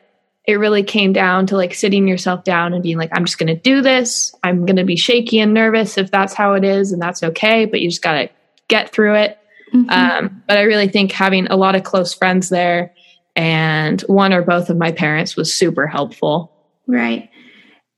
it 0.46 0.56
really 0.56 0.82
came 0.82 1.13
down 1.13 1.46
to 1.48 1.58
like 1.58 1.74
sitting 1.74 2.08
yourself 2.08 2.44
down 2.44 2.74
and 2.74 2.82
being 2.82 2.98
like, 2.98 3.12
I'm 3.13 3.25
just 3.25 3.38
going 3.38 3.53
to 3.53 3.62
do 3.62 3.82
this. 3.82 4.34
I'm 4.44 4.65
going 4.65 4.77
to 4.77 4.86
be 4.86 4.96
shaky 4.96 5.39
and 5.39 5.53
nervous 5.53 5.98
if 5.98 6.10
that's 6.10 6.34
how 6.34 6.53
it 6.53 6.63
is, 6.63 6.91
and 6.91 7.01
that's 7.01 7.22
okay. 7.22 7.65
But 7.65 7.82
you 7.82 7.89
just 7.89 8.01
got 8.01 8.13
to 8.13 8.29
get 8.70 8.91
through 8.91 9.15
it. 9.15 9.38
Mm-hmm. 9.74 9.89
Um, 9.89 10.44
but 10.48 10.58
I 10.58 10.62
really 10.62 10.88
think 10.88 11.12
having 11.12 11.48
a 11.48 11.58
lot 11.58 11.75
of 11.75 11.84
close 11.84 12.13
friends 12.13 12.50
there 12.50 12.94
and 13.36 14.01
one 14.01 14.34
or 14.34 14.41
both 14.41 14.70
of 14.70 14.77
my 14.77 14.91
parents 14.91 15.36
was 15.36 15.53
super 15.53 15.86
helpful. 15.86 16.51
Right. 16.88 17.29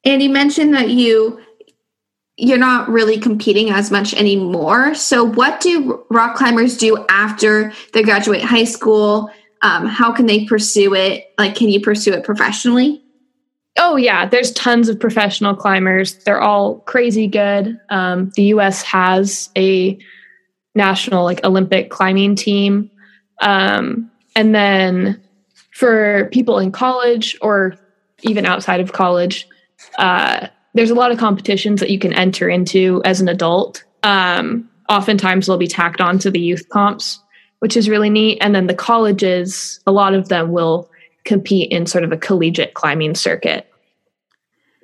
And 0.06 0.22
you 0.22 0.30
mentioned 0.30 0.74
that 0.74 0.90
you 0.90 1.42
you're 2.42 2.58
not 2.58 2.88
really 2.88 3.18
competing 3.20 3.70
as 3.70 3.92
much 3.92 4.14
anymore. 4.14 4.96
So 4.96 5.26
what 5.26 5.60
do 5.60 6.06
rock 6.10 6.38
climbers 6.38 6.78
do 6.78 7.06
after 7.10 7.74
they 7.92 8.02
graduate 8.02 8.42
high 8.42 8.64
school? 8.64 9.30
um, 9.62 9.86
how 9.86 10.12
can 10.12 10.26
they 10.26 10.46
pursue 10.46 10.94
it? 10.94 11.34
Like, 11.38 11.56
can 11.56 11.70
you 11.70 11.82
pursue 11.82 12.14
it 12.14 12.24
professionally? 12.24 13.04
Oh 13.78 13.96
yeah, 13.96 14.26
there's 14.26 14.52
tons 14.54 14.90
of 14.90 15.00
professional 15.00 15.56
climbers. 15.56 16.16
They're 16.24 16.42
all 16.42 16.80
crazy 16.82 17.28
good. 17.28 17.80
Um, 17.90 18.32
the 18.36 18.44
U.S. 18.44 18.82
has 18.84 19.50
a 19.56 19.98
national 20.76 21.24
like 21.24 21.44
Olympic 21.46 21.90
climbing 21.90 22.36
team, 22.36 22.90
um, 23.42 24.10
and 24.36 24.54
then 24.56 25.22
for 25.72 26.30
people 26.32 26.60
in 26.60 26.72
college 26.72 27.38
or 27.42 27.76
even 28.24 28.46
outside 28.46 28.82
of 28.82 28.92
college, 28.92 29.48
uh, 29.98 30.48
there's 30.74 30.92
a 30.92 30.96
lot 30.96 31.12
of 31.12 31.18
competitions 31.18 31.80
that 31.80 31.90
you 31.90 32.00
can 32.00 32.14
enter 32.14 32.50
into 32.50 33.02
as 33.06 33.22
an 33.22 33.28
adult. 33.28 33.84
Um, 34.04 34.70
oftentimes, 34.88 35.48
they'll 35.48 35.58
be 35.58 35.68
tacked 35.68 36.02
on 36.02 36.20
to 36.20 36.32
the 36.32 36.40
youth 36.40 36.68
comps 36.70 37.20
which 37.60 37.78
is 37.78 37.90
really 37.90 38.10
neat. 38.10 38.38
And 38.42 38.56
then 38.56 38.68
the 38.68 38.74
colleges, 38.74 39.80
a 39.86 39.92
lot 39.92 40.14
of 40.14 40.30
them 40.30 40.52
will 40.52 40.90
compete 41.26 41.72
in 41.72 41.86
sort 41.86 42.04
of 42.04 42.12
a 42.12 42.18
collegiate 42.18 42.74
climbing 42.74 43.16
circuit. 43.16 43.72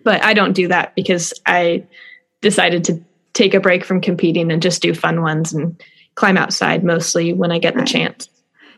But 0.04 0.24
I 0.24 0.34
don't 0.34 0.54
do 0.54 0.68
that 0.68 0.94
because 0.96 1.34
I 1.46 1.86
decided 2.42 2.84
to 2.86 3.04
take 3.34 3.54
a 3.54 3.60
break 3.60 3.84
from 3.84 4.02
competing 4.02 4.52
and 4.52 4.62
just 4.62 4.82
do 4.82 4.94
fun 4.94 5.22
ones 5.22 5.52
and 5.52 5.82
climb 6.16 6.38
outside 6.38 6.84
mostly 6.84 7.34
when 7.34 7.52
I 7.52 7.60
get 7.60 7.76
right. 7.76 7.86
the 7.86 7.92
chance. 7.92 8.30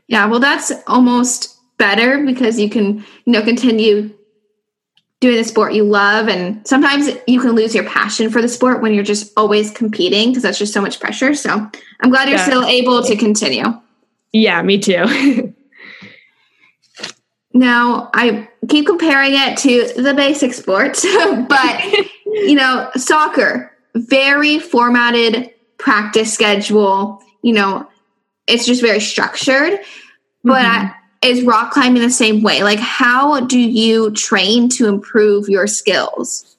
Yeah, 0.08 0.26
well 0.28 0.40
that's 0.40 0.72
almost 0.88 1.58
better 1.78 2.24
because 2.26 2.60
you 2.60 2.70
can, 2.70 3.00
you 3.26 3.34
know, 3.34 3.44
continue 3.44 4.12
doing 5.20 5.38
the 5.38 5.44
sport 5.44 5.74
you 5.74 5.84
love 5.84 6.28
and 6.28 6.66
sometimes 6.68 7.10
you 7.26 7.40
can 7.40 7.52
lose 7.52 7.74
your 7.74 7.84
passion 7.86 8.30
for 8.30 8.42
the 8.42 8.48
sport 8.48 8.82
when 8.82 8.94
you're 8.94 9.04
just 9.04 9.34
always 9.36 9.72
competing 9.72 10.30
because 10.30 10.44
that's 10.44 10.60
just 10.60 10.74
so 10.74 10.82
much 10.82 11.00
pressure. 11.00 11.34
So, 11.34 11.70
I'm 12.02 12.10
glad 12.10 12.30
you're 12.30 12.38
yeah. 12.38 12.46
still 12.46 12.64
able 12.64 13.04
to 13.04 13.16
continue. 13.16 13.66
Yeah, 14.32 14.62
me 14.62 14.78
too. 14.78 15.54
now, 17.54 18.10
I 18.14 18.48
keep 18.70 18.86
comparing 18.86 19.32
it 19.34 19.58
to 19.60 20.02
the 20.02 20.14
basic 20.14 20.54
sports, 20.54 21.04
but 21.50 21.84
you 22.26 22.56
know, 22.56 22.90
soccer, 22.96 23.72
very 23.96 24.60
formatted 24.60 25.52
practice 25.78 26.34
schedule, 26.34 27.22
you 27.42 27.54
know, 27.54 27.88
it's 28.48 28.66
just 28.66 28.82
very 28.82 29.00
structured. 29.00 29.80
But 30.44 30.64
mm-hmm. 30.64 30.94
Is 31.22 31.44
rock 31.44 31.72
climbing 31.72 32.02
the 32.02 32.10
same 32.10 32.44
way? 32.44 32.64
Like, 32.64 32.80
how 32.80 33.42
do 33.42 33.60
you 33.60 34.12
train 34.12 34.70
to 34.70 34.88
improve 34.88 35.50
your 35.50 35.68
skills? 35.68 36.58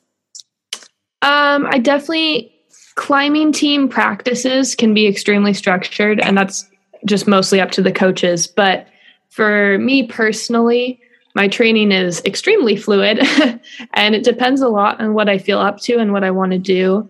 Um, 1.23 1.67
I 1.67 1.79
definitely 1.79 2.53
climbing 2.95 3.53
team 3.53 3.89
practices 3.89 4.75
can 4.75 4.95
be 4.95 5.07
extremely 5.07 5.55
structured, 5.55 6.21
and 6.21 6.37
that's 6.37 6.69
just 7.05 7.29
mostly 7.29 7.61
up 7.61 7.71
to 7.73 7.83
the 7.83 7.93
coaches. 7.93 8.47
But 8.47 8.87
for 9.29 9.79
me 9.79 10.07
personally, 10.07 11.01
my 11.35 11.47
training 11.47 11.93
is 11.93 12.21
extremely 12.25 12.75
fluid 12.75 13.21
and 13.95 14.15
it 14.15 14.25
depends 14.25 14.61
a 14.61 14.69
lot 14.69 15.01
on 15.01 15.15
what 15.15 15.29
I 15.29 15.39
feel 15.39 15.59
up 15.59 15.79
to 15.83 15.99
and 15.99 16.13
what 16.13 16.25
I 16.25 16.33
want 16.33 16.53
to 16.53 16.59
do. 16.59 17.09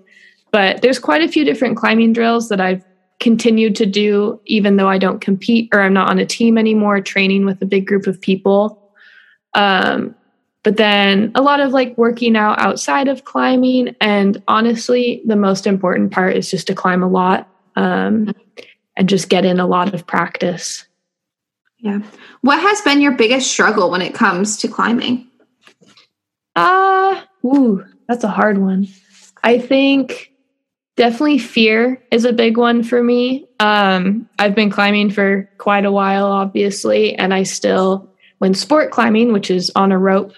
But 0.51 0.83
there's 0.83 0.99
quite 0.99 1.23
a 1.23 1.29
few 1.29 1.45
different 1.45 1.77
climbing 1.77 2.13
drills 2.13 2.49
that 2.49 2.61
I've 2.61 2.85
continued 3.21 3.77
to 3.77 3.87
do, 3.87 4.41
even 4.47 4.77
though 4.77 4.89
I 4.89 4.99
don't 4.99 5.21
compete 5.21 5.69
or 5.73 5.81
I'm 5.81 5.95
not 5.95 6.11
on 6.11 6.19
a 6.19 6.27
team 6.27 6.57
anymore, 6.57 7.01
training 7.01 7.45
with 7.45 7.61
a 7.63 7.67
big 7.67 7.87
group 7.87 8.07
of 8.07 8.21
people. 8.21 8.93
Um, 9.55 10.15
but 10.63 10.77
then 10.77 11.33
a 11.35 11.43
lot 11.43 11.61
of 11.61 11.73
like 11.73 11.97
working 11.97 12.37
out 12.37 12.61
outside 12.61 13.09
of 13.09 13.25
climbing. 13.25 13.97
And 14.01 14.43
honestly, 14.49 15.23
the 15.25 15.37
most 15.37 15.67
important 15.67 16.13
part 16.13 16.37
is 16.37 16.51
just 16.51 16.67
to 16.67 16.75
climb 16.75 17.03
a 17.03 17.09
lot. 17.09 17.49
Um, 17.77 18.35
and 18.99 19.09
just 19.09 19.29
get 19.29 19.45
in 19.45 19.61
a 19.61 19.67
lot 19.67 19.95
of 19.95 20.07
practice. 20.07 20.85
Yeah. 21.79 22.01
What 22.41 22.61
has 22.61 22.81
been 22.83 23.01
your 23.01 23.13
biggest 23.13 23.51
struggle 23.51 23.91
when 23.91 24.03
it 24.03 24.13
comes 24.13 24.57
to 24.59 24.69
climbing? 24.69 25.29
Uh, 26.57 27.23
ooh, 27.47 27.85
that's 28.09 28.25
a 28.25 28.29
hard 28.29 28.59
one. 28.59 28.89
I 29.45 29.59
think 29.59 30.33
definitely 30.99 31.39
fear 31.39 32.03
is 32.11 32.25
a 32.25 32.33
big 32.33 32.59
one 32.59 32.83
for 32.83 33.03
me. 33.03 33.47
Um, 33.61 34.29
I've 34.41 34.57
been 34.57 34.69
climbing 34.69 35.11
for 35.11 35.49
quite 35.57 35.85
a 35.85 35.93
while, 35.93 36.27
obviously, 36.27 37.15
and 37.15 37.33
I 37.33 37.45
still, 37.45 38.13
when 38.39 38.53
sport 38.53 38.91
climbing, 38.91 39.33
which 39.33 39.49
is 39.49 39.71
on 39.77 39.93
a 39.93 39.99
rope, 39.99 40.33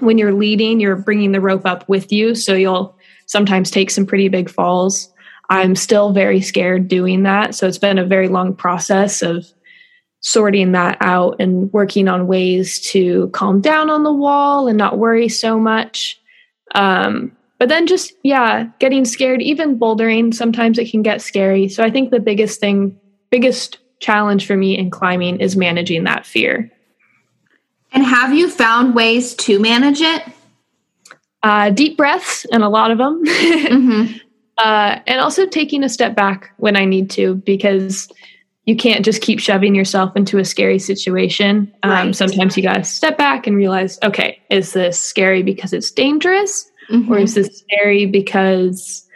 when 0.00 0.18
you're 0.18 0.34
leading, 0.34 0.80
you're 0.80 0.96
bringing 0.96 1.30
the 1.30 1.40
rope 1.40 1.64
up 1.64 1.88
with 1.88 2.10
you, 2.10 2.34
so 2.34 2.52
you'll 2.52 2.98
sometimes 3.26 3.70
take 3.70 3.90
some 3.90 4.04
pretty 4.04 4.28
big 4.28 4.50
falls. 4.50 5.08
I'm 5.48 5.76
still 5.76 6.12
very 6.12 6.40
scared 6.40 6.88
doing 6.88 7.22
that. 7.22 7.54
So 7.54 7.68
it's 7.68 7.78
been 7.78 7.98
a 7.98 8.04
very 8.04 8.26
long 8.28 8.56
process 8.56 9.22
of 9.22 9.46
sorting 10.20 10.72
that 10.72 10.98
out 11.00 11.36
and 11.38 11.72
working 11.72 12.08
on 12.08 12.26
ways 12.26 12.80
to 12.90 13.28
calm 13.28 13.60
down 13.60 13.88
on 13.88 14.02
the 14.02 14.12
wall 14.12 14.66
and 14.66 14.76
not 14.76 14.98
worry 14.98 15.28
so 15.28 15.60
much. 15.60 16.20
Um, 16.74 17.36
but 17.62 17.68
then 17.68 17.86
just, 17.86 18.14
yeah, 18.24 18.66
getting 18.80 19.04
scared, 19.04 19.40
even 19.40 19.78
bouldering, 19.78 20.34
sometimes 20.34 20.78
it 20.78 20.90
can 20.90 21.00
get 21.00 21.22
scary. 21.22 21.68
So 21.68 21.84
I 21.84 21.92
think 21.92 22.10
the 22.10 22.18
biggest 22.18 22.58
thing, 22.58 22.98
biggest 23.30 23.78
challenge 24.00 24.48
for 24.48 24.56
me 24.56 24.76
in 24.76 24.90
climbing 24.90 25.38
is 25.38 25.56
managing 25.56 26.02
that 26.02 26.26
fear. 26.26 26.72
And 27.92 28.04
have 28.04 28.34
you 28.34 28.50
found 28.50 28.96
ways 28.96 29.36
to 29.36 29.60
manage 29.60 30.00
it? 30.00 30.24
Uh, 31.44 31.70
deep 31.70 31.96
breaths 31.96 32.44
and 32.50 32.64
a 32.64 32.68
lot 32.68 32.90
of 32.90 32.98
them. 32.98 33.24
mm-hmm. 33.26 34.16
Uh, 34.58 34.98
and 35.06 35.20
also 35.20 35.46
taking 35.46 35.84
a 35.84 35.88
step 35.88 36.16
back 36.16 36.50
when 36.56 36.74
I 36.74 36.84
need 36.84 37.10
to, 37.10 37.36
because 37.36 38.08
you 38.64 38.74
can't 38.74 39.04
just 39.04 39.22
keep 39.22 39.38
shoving 39.38 39.76
yourself 39.76 40.16
into 40.16 40.38
a 40.38 40.44
scary 40.44 40.80
situation. 40.80 41.72
Um, 41.84 41.90
right. 41.90 42.16
Sometimes 42.16 42.56
you 42.56 42.64
got 42.64 42.78
to 42.78 42.82
step 42.82 43.16
back 43.16 43.46
and 43.46 43.54
realize, 43.54 44.00
okay, 44.02 44.42
is 44.50 44.72
this 44.72 44.98
scary 44.98 45.44
because 45.44 45.72
it's 45.72 45.92
dangerous? 45.92 46.68
Mm-hmm. 46.90 47.12
Or 47.12 47.18
is 47.18 47.34
this 47.34 47.58
scary 47.58 48.06
because 48.06 49.08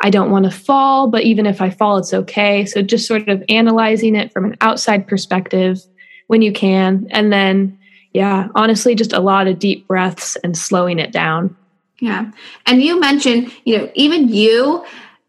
I 0.00 0.10
don't 0.10 0.30
want 0.30 0.44
to 0.44 0.50
fall, 0.50 1.08
but 1.08 1.22
even 1.22 1.46
if 1.46 1.60
I 1.60 1.70
fall, 1.70 1.96
it's 1.96 2.12
okay. 2.12 2.64
So 2.64 2.82
just 2.82 3.06
sort 3.06 3.28
of 3.28 3.42
analyzing 3.48 4.16
it 4.16 4.32
from 4.32 4.44
an 4.46 4.56
outside 4.60 5.06
perspective 5.06 5.80
when 6.26 6.42
you 6.42 6.52
can. 6.52 7.06
And 7.10 7.32
then, 7.32 7.78
yeah, 8.12 8.48
honestly, 8.54 8.94
just 8.94 9.12
a 9.12 9.20
lot 9.20 9.46
of 9.46 9.58
deep 9.58 9.86
breaths 9.86 10.36
and 10.42 10.56
slowing 10.56 10.98
it 10.98 11.12
down. 11.12 11.56
Yeah. 12.00 12.32
And 12.66 12.82
you 12.82 12.98
mentioned, 12.98 13.52
you 13.64 13.78
know, 13.78 13.92
even 13.94 14.28
you 14.28 14.84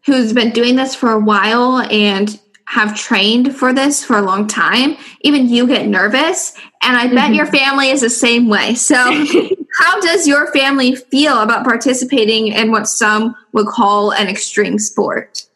who's 0.06 0.32
been 0.32 0.50
doing 0.50 0.76
this 0.76 0.94
for 0.94 1.12
a 1.12 1.20
while 1.20 1.78
and 1.90 2.40
have 2.66 2.96
trained 2.96 3.54
for 3.54 3.72
this 3.72 4.04
for 4.04 4.18
a 4.18 4.22
long 4.22 4.46
time, 4.46 4.96
even 5.20 5.48
you 5.48 5.66
get 5.66 5.86
nervous. 5.86 6.54
And 6.82 6.96
I 6.96 7.06
bet 7.06 7.26
mm-hmm. 7.26 7.34
your 7.34 7.46
family 7.46 7.90
is 7.90 8.00
the 8.00 8.10
same 8.10 8.48
way. 8.48 8.74
So, 8.74 8.96
how 9.74 10.00
does 10.00 10.26
your 10.26 10.52
family 10.52 10.94
feel 10.94 11.40
about 11.40 11.64
participating 11.64 12.48
in 12.48 12.70
what 12.70 12.86
some 12.88 13.34
would 13.52 13.66
call 13.66 14.12
an 14.12 14.28
extreme 14.28 14.78
sport? 14.78 15.46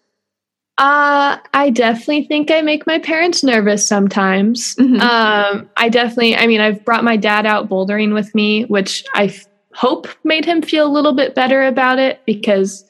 Uh, 0.79 1.39
I 1.55 1.71
definitely 1.71 2.25
think 2.25 2.51
I 2.51 2.61
make 2.61 2.87
my 2.87 3.01
parents 3.01 3.43
nervous 3.43 3.87
sometimes. 3.87 4.77
Mm-hmm. 4.77 5.01
Um, 5.01 5.69
I 5.77 5.89
definitely, 5.89 6.37
I 6.37 6.47
mean, 6.47 6.61
I've 6.61 6.85
brought 6.85 7.03
my 7.03 7.17
dad 7.17 7.47
out 7.47 7.69
bouldering 7.69 8.15
with 8.15 8.33
me, 8.35 8.65
which 8.65 9.05
I 9.15 9.25
f- 9.25 9.47
hope 9.75 10.07
made 10.23 10.45
him 10.45 10.63
feel 10.63 10.87
a 10.87 10.93
little 10.93 11.15
bit 11.15 11.35
better 11.35 11.65
about 11.65 11.99
it 11.99 12.21
because 12.27 12.85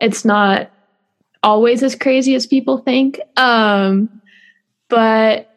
it's 0.00 0.24
not 0.24 0.70
always 1.42 1.82
as 1.82 1.94
crazy 1.94 2.34
as 2.34 2.46
people 2.46 2.78
think. 2.78 3.20
Um, 3.36 4.22
but 4.88 5.53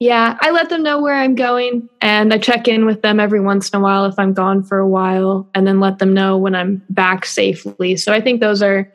yeah, 0.00 0.38
I 0.40 0.50
let 0.50 0.70
them 0.70 0.82
know 0.82 0.98
where 0.98 1.14
I'm 1.14 1.34
going 1.34 1.86
and 2.00 2.32
I 2.32 2.38
check 2.38 2.66
in 2.66 2.86
with 2.86 3.02
them 3.02 3.20
every 3.20 3.38
once 3.38 3.68
in 3.68 3.78
a 3.78 3.82
while 3.82 4.06
if 4.06 4.18
I'm 4.18 4.32
gone 4.32 4.62
for 4.62 4.78
a 4.78 4.88
while 4.88 5.46
and 5.54 5.66
then 5.66 5.78
let 5.78 5.98
them 5.98 6.14
know 6.14 6.38
when 6.38 6.54
I'm 6.54 6.82
back 6.88 7.26
safely. 7.26 7.96
So 7.98 8.10
I 8.10 8.20
think 8.22 8.40
those 8.40 8.62
are 8.62 8.90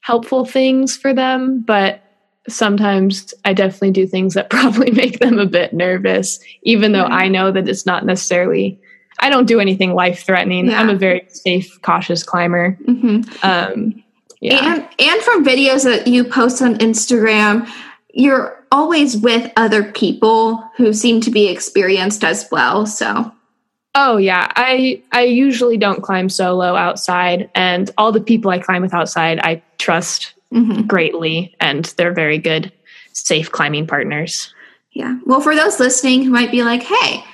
helpful 0.00 0.44
things 0.44 0.96
for 0.96 1.14
them, 1.14 1.62
but 1.64 2.02
sometimes 2.48 3.32
I 3.44 3.52
definitely 3.52 3.92
do 3.92 4.08
things 4.08 4.34
that 4.34 4.50
probably 4.50 4.90
make 4.90 5.20
them 5.20 5.38
a 5.38 5.46
bit 5.46 5.72
nervous, 5.72 6.40
even 6.64 6.90
though 6.90 7.04
I 7.04 7.28
know 7.28 7.52
that 7.52 7.68
it's 7.68 7.86
not 7.86 8.04
necessarily. 8.04 8.80
I 9.20 9.30
don't 9.30 9.46
do 9.46 9.60
anything 9.60 9.94
life 9.94 10.24
threatening. 10.24 10.66
Yeah. 10.66 10.80
I'm 10.80 10.90
a 10.90 10.96
very 10.96 11.26
safe, 11.28 11.80
cautious 11.82 12.24
climber. 12.24 12.76
Mm-hmm. 12.88 13.46
Um, 13.46 14.02
yeah. 14.40 14.74
And 14.74 14.88
and 14.98 15.22
from 15.22 15.44
videos 15.44 15.84
that 15.84 16.06
you 16.06 16.24
post 16.24 16.62
on 16.62 16.76
Instagram, 16.78 17.70
you're 18.12 18.64
always 18.72 19.16
with 19.16 19.52
other 19.56 19.92
people 19.92 20.56
who 20.76 20.92
seem 20.92 21.20
to 21.22 21.30
be 21.30 21.48
experienced 21.48 22.24
as 22.24 22.48
well. 22.50 22.86
So 22.86 23.32
Oh 23.94 24.18
yeah, 24.18 24.52
I 24.54 25.02
I 25.12 25.22
usually 25.22 25.76
don't 25.76 26.02
climb 26.02 26.28
solo 26.28 26.76
outside 26.76 27.50
and 27.54 27.90
all 27.98 28.12
the 28.12 28.20
people 28.20 28.50
I 28.50 28.58
climb 28.58 28.82
with 28.82 28.94
outside 28.94 29.40
I 29.40 29.62
trust 29.78 30.34
mm-hmm. 30.52 30.82
greatly 30.86 31.56
and 31.60 31.86
they're 31.96 32.14
very 32.14 32.38
good 32.38 32.72
safe 33.12 33.50
climbing 33.50 33.86
partners. 33.86 34.54
Yeah. 34.92 35.18
Well, 35.26 35.40
for 35.40 35.56
those 35.56 35.80
listening 35.80 36.22
who 36.22 36.30
might 36.30 36.52
be 36.52 36.62
like, 36.62 36.82
"Hey, 36.82 37.24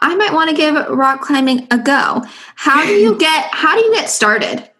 I 0.00 0.14
might 0.14 0.32
want 0.32 0.50
to 0.50 0.56
give 0.56 0.74
rock 0.88 1.20
climbing 1.20 1.66
a 1.70 1.78
go." 1.78 2.22
How 2.54 2.84
do 2.84 2.92
you 2.92 3.14
get 3.18 3.44
how 3.52 3.76
do 3.76 3.84
you 3.84 3.92
get 3.92 4.08
started? 4.08 4.70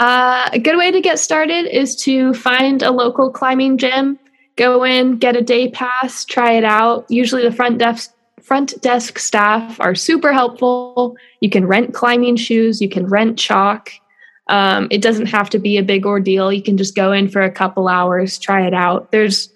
Uh, 0.00 0.50
a 0.52 0.58
good 0.58 0.76
way 0.76 0.90
to 0.90 1.00
get 1.00 1.20
started 1.20 1.66
is 1.66 1.94
to 1.94 2.34
find 2.34 2.82
a 2.82 2.90
local 2.90 3.30
climbing 3.30 3.78
gym, 3.78 4.18
go 4.56 4.84
in, 4.84 5.16
get 5.16 5.36
a 5.36 5.42
day 5.42 5.70
pass, 5.70 6.24
try 6.24 6.52
it 6.52 6.64
out. 6.64 7.06
Usually, 7.10 7.42
the 7.42 7.52
front 7.52 7.78
desk 7.78 8.12
front 8.42 8.78
desk 8.82 9.18
staff 9.18 9.80
are 9.80 9.94
super 9.94 10.32
helpful. 10.32 11.16
You 11.40 11.48
can 11.48 11.66
rent 11.66 11.94
climbing 11.94 12.36
shoes, 12.36 12.80
you 12.80 12.88
can 12.88 13.06
rent 13.06 13.38
chalk. 13.38 13.90
Um, 14.48 14.88
it 14.90 15.00
doesn't 15.00 15.26
have 15.26 15.48
to 15.50 15.58
be 15.58 15.78
a 15.78 15.82
big 15.82 16.04
ordeal. 16.04 16.52
You 16.52 16.62
can 16.62 16.76
just 16.76 16.94
go 16.94 17.12
in 17.12 17.28
for 17.28 17.40
a 17.40 17.50
couple 17.50 17.88
hours, 17.88 18.38
try 18.38 18.66
it 18.66 18.74
out. 18.74 19.10
There's 19.10 19.48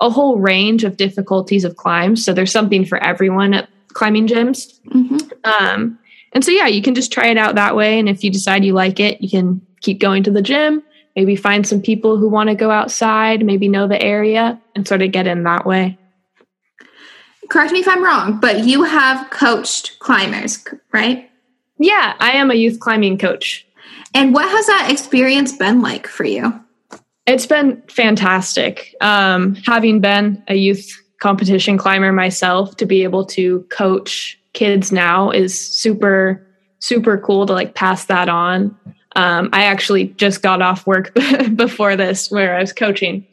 a 0.00 0.08
whole 0.08 0.38
range 0.38 0.84
of 0.84 0.96
difficulties 0.96 1.64
of 1.64 1.76
climbs, 1.76 2.24
so 2.24 2.32
there's 2.32 2.52
something 2.52 2.84
for 2.84 2.98
everyone 3.02 3.54
at 3.54 3.68
climbing 3.88 4.28
gyms. 4.28 4.78
Mm-hmm. 4.90 5.18
Um, 5.44 5.98
and 6.32 6.44
so, 6.44 6.50
yeah, 6.50 6.66
you 6.66 6.82
can 6.82 6.94
just 6.94 7.12
try 7.12 7.28
it 7.28 7.38
out 7.38 7.54
that 7.54 7.74
way. 7.74 7.98
And 7.98 8.08
if 8.08 8.22
you 8.22 8.30
decide 8.30 8.64
you 8.64 8.74
like 8.74 9.00
it, 9.00 9.20
you 9.20 9.30
can 9.30 9.60
keep 9.80 9.98
going 9.98 10.22
to 10.22 10.30
the 10.30 10.42
gym, 10.42 10.82
maybe 11.16 11.34
find 11.34 11.66
some 11.66 11.80
people 11.80 12.18
who 12.18 12.28
want 12.28 12.50
to 12.50 12.54
go 12.54 12.70
outside, 12.70 13.44
maybe 13.44 13.66
know 13.66 13.88
the 13.88 14.00
area, 14.00 14.60
and 14.74 14.86
sort 14.86 15.02
of 15.02 15.10
get 15.10 15.26
in 15.26 15.42
that 15.44 15.66
way. 15.66 15.98
Correct 17.48 17.72
me 17.72 17.80
if 17.80 17.88
I'm 17.88 18.04
wrong, 18.04 18.38
but 18.38 18.64
you 18.64 18.84
have 18.84 19.30
coached 19.30 19.98
climbers, 19.98 20.64
right? 20.92 21.30
Yeah, 21.78 22.14
I 22.20 22.32
am 22.32 22.50
a 22.50 22.54
youth 22.54 22.80
climbing 22.80 23.18
coach. 23.18 23.66
And 24.14 24.34
what 24.34 24.48
has 24.48 24.66
that 24.66 24.90
experience 24.90 25.52
been 25.52 25.80
like 25.82 26.06
for 26.06 26.24
you? 26.24 26.52
It's 27.26 27.46
been 27.46 27.82
fantastic. 27.88 28.94
Um, 29.00 29.56
having 29.66 30.00
been 30.00 30.42
a 30.48 30.54
youth 30.54 30.90
competition 31.20 31.78
climber 31.78 32.12
myself, 32.12 32.76
to 32.76 32.86
be 32.86 33.02
able 33.02 33.24
to 33.26 33.60
coach 33.70 34.38
kids 34.52 34.92
now 34.92 35.30
is 35.30 35.58
super, 35.58 36.46
super 36.78 37.18
cool 37.18 37.46
to 37.46 37.52
like 37.52 37.74
pass 37.74 38.06
that 38.06 38.28
on. 38.28 38.76
Um, 39.16 39.48
I 39.52 39.64
actually 39.64 40.08
just 40.08 40.42
got 40.42 40.62
off 40.62 40.86
work 40.86 41.12
before 41.54 41.96
this 41.96 42.30
where 42.30 42.54
I 42.54 42.60
was 42.60 42.72
coaching. 42.72 43.26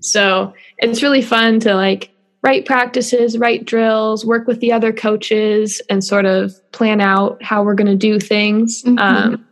So 0.00 0.52
it's 0.78 1.02
really 1.02 1.22
fun 1.22 1.58
to 1.60 1.74
like 1.74 2.10
write 2.42 2.66
practices, 2.66 3.38
write 3.38 3.64
drills, 3.64 4.26
work 4.26 4.46
with 4.46 4.60
the 4.60 4.72
other 4.72 4.92
coaches, 4.92 5.80
and 5.88 6.04
sort 6.04 6.26
of 6.26 6.54
plan 6.72 7.00
out 7.00 7.42
how 7.42 7.62
we're 7.62 7.74
going 7.74 7.86
to 7.86 7.96
do 7.96 8.20
things. 8.20 8.82
Mm-hmm. 8.82 8.98
Um, 8.98 9.46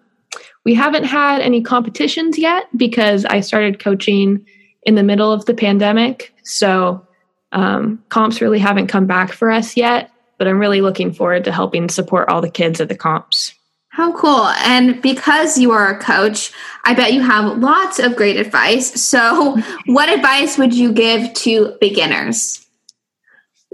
we 0.64 0.74
haven't 0.74 1.04
had 1.04 1.40
any 1.40 1.62
competitions 1.62 2.36
yet 2.36 2.66
because 2.76 3.24
I 3.24 3.40
started 3.40 3.78
coaching 3.78 4.44
in 4.82 4.96
the 4.96 5.02
middle 5.02 5.32
of 5.32 5.46
the 5.46 5.54
pandemic. 5.54 6.34
So 6.42 7.06
um, 7.52 8.04
comps 8.10 8.42
really 8.42 8.58
haven't 8.58 8.88
come 8.88 9.06
back 9.06 9.32
for 9.32 9.50
us 9.50 9.76
yet, 9.76 10.10
but 10.36 10.46
I'm 10.46 10.58
really 10.58 10.82
looking 10.82 11.12
forward 11.12 11.44
to 11.44 11.52
helping 11.52 11.88
support 11.88 12.28
all 12.28 12.42
the 12.42 12.50
kids 12.50 12.80
at 12.80 12.88
the 12.88 12.96
comps. 12.96 13.54
How 13.90 14.12
cool. 14.12 14.46
And 14.46 15.02
because 15.02 15.58
you 15.58 15.72
are 15.72 15.90
a 15.90 15.98
coach, 15.98 16.52
I 16.84 16.94
bet 16.94 17.12
you 17.12 17.22
have 17.22 17.58
lots 17.58 17.98
of 17.98 18.14
great 18.14 18.36
advice. 18.36 19.02
So, 19.02 19.60
what 19.86 20.08
advice 20.08 20.56
would 20.56 20.72
you 20.72 20.92
give 20.92 21.34
to 21.34 21.76
beginners? 21.80 22.64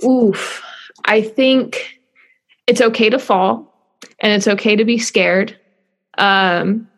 Oof. 0.05 0.63
I 1.05 1.21
think 1.21 2.01
it's 2.67 2.81
okay 2.81 3.11
to 3.11 3.19
fall 3.19 3.73
and 4.19 4.33
it's 4.33 4.49
okay 4.49 4.75
to 4.75 4.85
be 4.85 4.99
scared. 4.99 5.57
Um, 6.19 6.89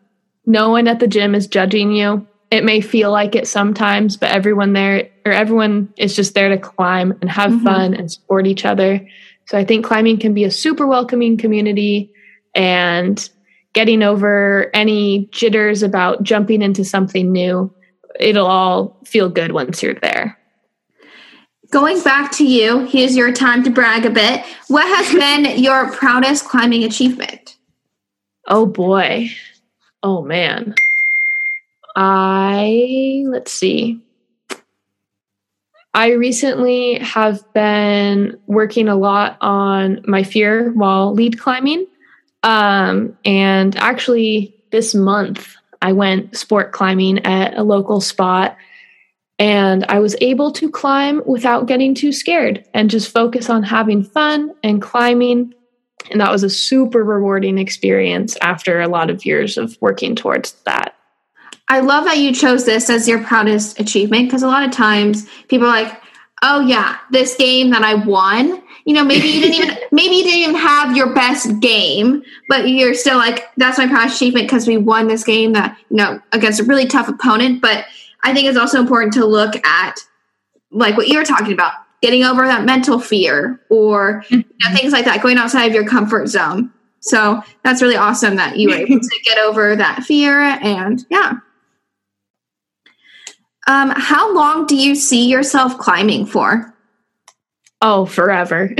no 0.45 0.69
one 0.69 0.87
at 0.87 0.99
the 0.99 1.07
gym 1.07 1.35
is 1.35 1.45
judging 1.45 1.91
you. 1.91 2.25
It 2.51 2.63
may 2.63 2.81
feel 2.81 3.11
like 3.11 3.35
it 3.35 3.47
sometimes, 3.47 4.17
but 4.17 4.31
everyone 4.31 4.73
there 4.73 5.09
or 5.25 5.33
everyone 5.33 5.93
is 5.97 6.15
just 6.15 6.33
there 6.33 6.49
to 6.49 6.57
climb 6.57 7.11
and 7.21 7.29
have 7.29 7.51
mm-hmm. 7.51 7.65
fun 7.65 7.93
and 7.93 8.11
support 8.11 8.47
each 8.47 8.65
other. 8.65 9.05
So 9.47 9.57
I 9.57 9.65
think 9.65 9.85
climbing 9.85 10.19
can 10.19 10.33
be 10.33 10.45
a 10.45 10.51
super 10.51 10.87
welcoming 10.87 11.37
community 11.37 12.13
and 12.55 13.29
getting 13.73 14.03
over 14.03 14.69
any 14.73 15.27
jitters 15.31 15.83
about 15.83 16.23
jumping 16.23 16.61
into 16.61 16.83
something 16.83 17.31
new. 17.31 17.73
It'll 18.19 18.47
all 18.47 18.97
feel 19.05 19.29
good 19.29 19.51
once 19.51 19.81
you're 19.83 19.93
there. 19.95 20.37
Going 21.71 22.01
back 22.01 22.31
to 22.33 22.45
you, 22.45 22.79
here's 22.85 23.15
your 23.15 23.31
time 23.31 23.63
to 23.63 23.69
brag 23.69 24.05
a 24.05 24.09
bit. 24.09 24.43
What 24.67 24.87
has 24.97 25.13
been 25.45 25.61
your 25.61 25.91
proudest 25.91 26.45
climbing 26.45 26.83
achievement? 26.83 27.57
Oh 28.47 28.65
boy. 28.65 29.29
Oh 30.01 30.23
man. 30.23 30.73
I, 31.95 33.23
let's 33.27 33.53
see. 33.53 34.01
I 35.93 36.11
recently 36.11 36.99
have 36.99 37.41
been 37.53 38.39
working 38.47 38.87
a 38.87 38.95
lot 38.95 39.37
on 39.41 40.01
my 40.07 40.23
fear 40.23 40.71
while 40.71 41.13
lead 41.13 41.39
climbing. 41.39 41.87
Um, 42.43 43.17
and 43.25 43.75
actually, 43.77 44.55
this 44.71 44.95
month, 44.95 45.55
I 45.81 45.93
went 45.93 46.35
sport 46.35 46.71
climbing 46.71 47.25
at 47.25 47.57
a 47.57 47.63
local 47.63 48.01
spot 48.01 48.57
and 49.39 49.85
I 49.87 49.99
was 49.99 50.17
able 50.19 50.51
to 50.51 50.69
climb 50.69 51.21
without 51.25 51.65
getting 51.65 51.95
too 51.95 52.11
scared 52.11 52.65
and 52.73 52.89
just 52.89 53.11
focus 53.11 53.49
on 53.49 53.63
having 53.63 54.03
fun 54.03 54.53
and 54.61 54.81
climbing. 54.81 55.53
And 56.11 56.19
that 56.19 56.31
was 56.31 56.43
a 56.43 56.49
super 56.49 57.03
rewarding 57.03 57.57
experience 57.57 58.37
after 58.41 58.81
a 58.81 58.89
lot 58.89 59.09
of 59.09 59.25
years 59.25 59.57
of 59.57 59.77
working 59.79 60.15
towards 60.15 60.53
that. 60.65 60.95
I 61.69 61.79
love 61.79 62.03
that 62.05 62.17
you 62.17 62.33
chose 62.33 62.65
this 62.65 62.89
as 62.89 63.07
your 63.07 63.23
proudest 63.23 63.79
achievement 63.79 64.27
because 64.27 64.43
a 64.43 64.47
lot 64.47 64.63
of 64.63 64.71
times 64.71 65.29
people 65.47 65.67
are 65.67 65.83
like, 65.83 66.01
oh, 66.41 66.61
yeah, 66.61 66.97
this 67.11 67.35
game 67.35 67.69
that 67.69 67.83
I 67.83 67.93
won 67.93 68.61
you 68.85 68.93
know, 68.93 69.03
maybe 69.03 69.27
you 69.27 69.41
didn't 69.41 69.55
even 69.55 69.77
maybe 69.91 70.15
you 70.15 70.23
didn't 70.23 70.39
even 70.39 70.55
have 70.55 70.95
your 70.95 71.13
best 71.13 71.59
game, 71.59 72.23
but 72.47 72.69
you're 72.69 72.93
still 72.93 73.17
like, 73.17 73.45
that's 73.57 73.77
my 73.77 73.87
proud 73.87 74.11
achievement 74.11 74.47
because 74.47 74.67
we 74.67 74.77
won 74.77 75.07
this 75.07 75.23
game 75.23 75.53
that, 75.53 75.77
you 75.89 75.97
know, 75.97 76.19
against 76.31 76.59
a 76.59 76.63
really 76.63 76.85
tough 76.85 77.07
opponent. 77.07 77.61
But 77.61 77.85
I 78.23 78.33
think 78.33 78.47
it's 78.47 78.57
also 78.57 78.79
important 78.79 79.13
to 79.13 79.25
look 79.25 79.55
at 79.65 79.99
like 80.71 80.97
what 80.97 81.07
you 81.07 81.17
were 81.17 81.25
talking 81.25 81.53
about, 81.53 81.73
getting 82.01 82.23
over 82.23 82.45
that 82.45 82.65
mental 82.65 82.99
fear 82.99 83.59
or 83.69 84.23
you 84.29 84.37
know, 84.37 84.75
things 84.75 84.93
like 84.93 85.05
that, 85.05 85.21
going 85.21 85.37
outside 85.37 85.65
of 85.65 85.73
your 85.73 85.85
comfort 85.85 86.27
zone. 86.27 86.71
So 87.01 87.41
that's 87.63 87.81
really 87.81 87.95
awesome 87.95 88.35
that 88.35 88.57
you 88.57 88.69
were 88.69 88.75
able 88.75 88.99
to 88.99 89.19
get 89.23 89.37
over 89.37 89.75
that 89.75 90.03
fear. 90.03 90.41
And 90.41 91.05
yeah. 91.09 91.33
Um, 93.67 93.93
how 93.95 94.33
long 94.33 94.65
do 94.65 94.75
you 94.75 94.95
see 94.95 95.29
yourself 95.29 95.77
climbing 95.77 96.25
for? 96.25 96.73
Oh, 97.81 98.05
forever. 98.05 98.75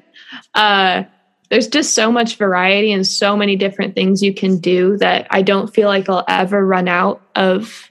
uh, 0.54 1.04
there's 1.48 1.68
just 1.68 1.94
so 1.94 2.10
much 2.10 2.36
variety 2.36 2.92
and 2.92 3.06
so 3.06 3.36
many 3.36 3.56
different 3.56 3.94
things 3.94 4.22
you 4.22 4.32
can 4.32 4.58
do 4.58 4.96
that 4.98 5.26
I 5.30 5.42
don't 5.42 5.72
feel 5.72 5.88
like 5.88 6.08
I'll 6.08 6.24
ever 6.28 6.66
run 6.66 6.88
out 6.88 7.22
of 7.34 7.90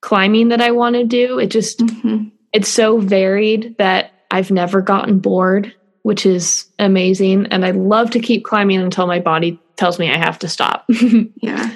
climbing 0.00 0.48
that 0.48 0.60
I 0.60 0.70
want 0.70 0.96
to 0.96 1.04
do. 1.04 1.38
It 1.38 1.48
just, 1.48 1.80
mm-hmm. 1.80 2.28
it's 2.52 2.68
so 2.68 2.98
varied 2.98 3.76
that 3.78 4.12
I've 4.30 4.50
never 4.50 4.80
gotten 4.80 5.18
bored, 5.18 5.74
which 6.02 6.26
is 6.26 6.66
amazing. 6.78 7.46
And 7.46 7.64
I 7.64 7.72
love 7.72 8.10
to 8.12 8.20
keep 8.20 8.44
climbing 8.44 8.80
until 8.80 9.06
my 9.06 9.20
body 9.20 9.60
tells 9.76 9.98
me 9.98 10.10
I 10.10 10.18
have 10.18 10.38
to 10.40 10.48
stop. 10.48 10.86
yeah. 11.36 11.74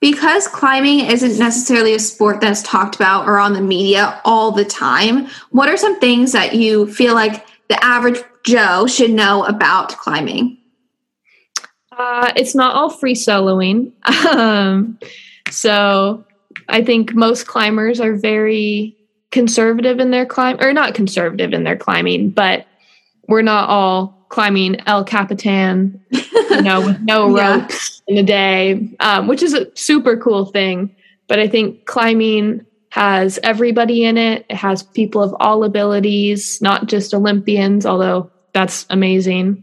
Because 0.00 0.46
climbing 0.48 1.00
isn't 1.00 1.38
necessarily 1.38 1.94
a 1.94 1.98
sport 1.98 2.40
that's 2.40 2.62
talked 2.62 2.94
about 2.94 3.26
or 3.26 3.38
on 3.38 3.54
the 3.54 3.62
media 3.62 4.20
all 4.24 4.52
the 4.52 4.64
time, 4.64 5.28
what 5.50 5.68
are 5.68 5.76
some 5.76 5.98
things 5.98 6.32
that 6.32 6.54
you 6.54 6.92
feel 6.92 7.14
like 7.14 7.46
the 7.68 7.82
average 7.82 8.22
Joe 8.44 8.86
should 8.86 9.10
know 9.10 9.44
about 9.44 9.96
climbing? 9.96 10.58
Uh, 11.96 12.32
it's 12.36 12.54
not 12.54 12.74
all 12.74 12.90
free 12.90 13.14
soloing. 13.14 13.92
um, 14.26 14.98
so 15.50 16.24
I 16.68 16.82
think 16.82 17.14
most 17.14 17.46
climbers 17.46 18.00
are 18.00 18.14
very 18.14 18.96
conservative 19.30 19.98
in 20.00 20.10
their 20.10 20.26
climb, 20.26 20.58
or 20.60 20.72
not 20.72 20.94
conservative 20.94 21.52
in 21.52 21.64
their 21.64 21.76
climbing, 21.76 22.30
but 22.30 22.66
we're 23.26 23.42
not 23.42 23.68
all 23.68 24.23
climbing 24.34 24.76
El 24.88 25.04
Capitan, 25.04 26.04
you 26.10 26.62
know, 26.62 26.84
with 26.84 27.00
no 27.02 27.36
yeah. 27.36 27.54
ropes 27.54 28.02
in 28.08 28.18
a 28.18 28.22
day, 28.24 28.92
um, 28.98 29.28
which 29.28 29.44
is 29.44 29.54
a 29.54 29.68
super 29.76 30.16
cool 30.16 30.46
thing. 30.46 30.92
But 31.28 31.38
I 31.38 31.46
think 31.46 31.86
climbing 31.86 32.66
has 32.90 33.38
everybody 33.44 34.04
in 34.04 34.18
it. 34.18 34.44
It 34.50 34.56
has 34.56 34.82
people 34.82 35.22
of 35.22 35.36
all 35.38 35.62
abilities, 35.62 36.60
not 36.60 36.86
just 36.86 37.14
Olympians, 37.14 37.86
although 37.86 38.28
that's 38.52 38.86
amazing. 38.90 39.62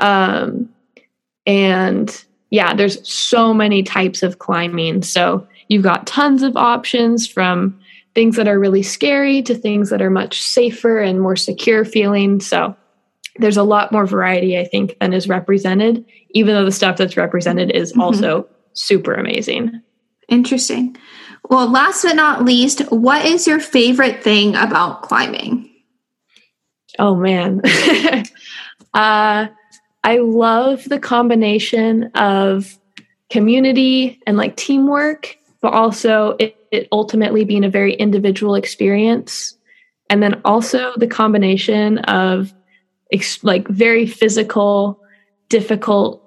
Um, 0.00 0.68
and 1.46 2.24
yeah, 2.50 2.74
there's 2.74 3.08
so 3.08 3.54
many 3.54 3.84
types 3.84 4.24
of 4.24 4.40
climbing. 4.40 5.04
So 5.04 5.46
you've 5.68 5.84
got 5.84 6.08
tons 6.08 6.42
of 6.42 6.56
options 6.56 7.28
from 7.28 7.78
things 8.16 8.34
that 8.34 8.48
are 8.48 8.58
really 8.58 8.82
scary 8.82 9.42
to 9.42 9.54
things 9.54 9.90
that 9.90 10.02
are 10.02 10.10
much 10.10 10.42
safer 10.42 10.98
and 10.98 11.20
more 11.20 11.36
secure 11.36 11.84
feeling. 11.84 12.40
So 12.40 12.74
there's 13.38 13.56
a 13.56 13.62
lot 13.62 13.92
more 13.92 14.06
variety, 14.06 14.58
I 14.58 14.64
think, 14.64 14.98
than 15.00 15.12
is 15.12 15.28
represented, 15.28 16.04
even 16.30 16.54
though 16.54 16.64
the 16.64 16.72
stuff 16.72 16.96
that's 16.96 17.16
represented 17.16 17.70
is 17.70 17.92
mm-hmm. 17.92 18.00
also 18.00 18.48
super 18.72 19.14
amazing. 19.14 19.80
Interesting. 20.28 20.96
Well, 21.48 21.70
last 21.70 22.02
but 22.02 22.16
not 22.16 22.44
least, 22.44 22.80
what 22.92 23.24
is 23.24 23.46
your 23.46 23.60
favorite 23.60 24.22
thing 24.22 24.54
about 24.54 25.02
climbing? 25.02 25.70
Oh, 26.98 27.14
man. 27.14 27.62
uh, 28.94 29.46
I 30.04 30.18
love 30.18 30.84
the 30.84 30.98
combination 30.98 32.04
of 32.14 32.78
community 33.30 34.20
and 34.26 34.36
like 34.36 34.56
teamwork, 34.56 35.36
but 35.60 35.72
also 35.72 36.36
it, 36.38 36.56
it 36.70 36.88
ultimately 36.92 37.44
being 37.44 37.64
a 37.64 37.70
very 37.70 37.94
individual 37.94 38.54
experience. 38.54 39.56
And 40.10 40.22
then 40.22 40.40
also 40.44 40.92
the 40.96 41.06
combination 41.06 41.98
of 41.98 42.52
ex- 43.12 43.42
like 43.44 43.66
very 43.68 44.06
physical, 44.06 45.00
difficult 45.48 46.22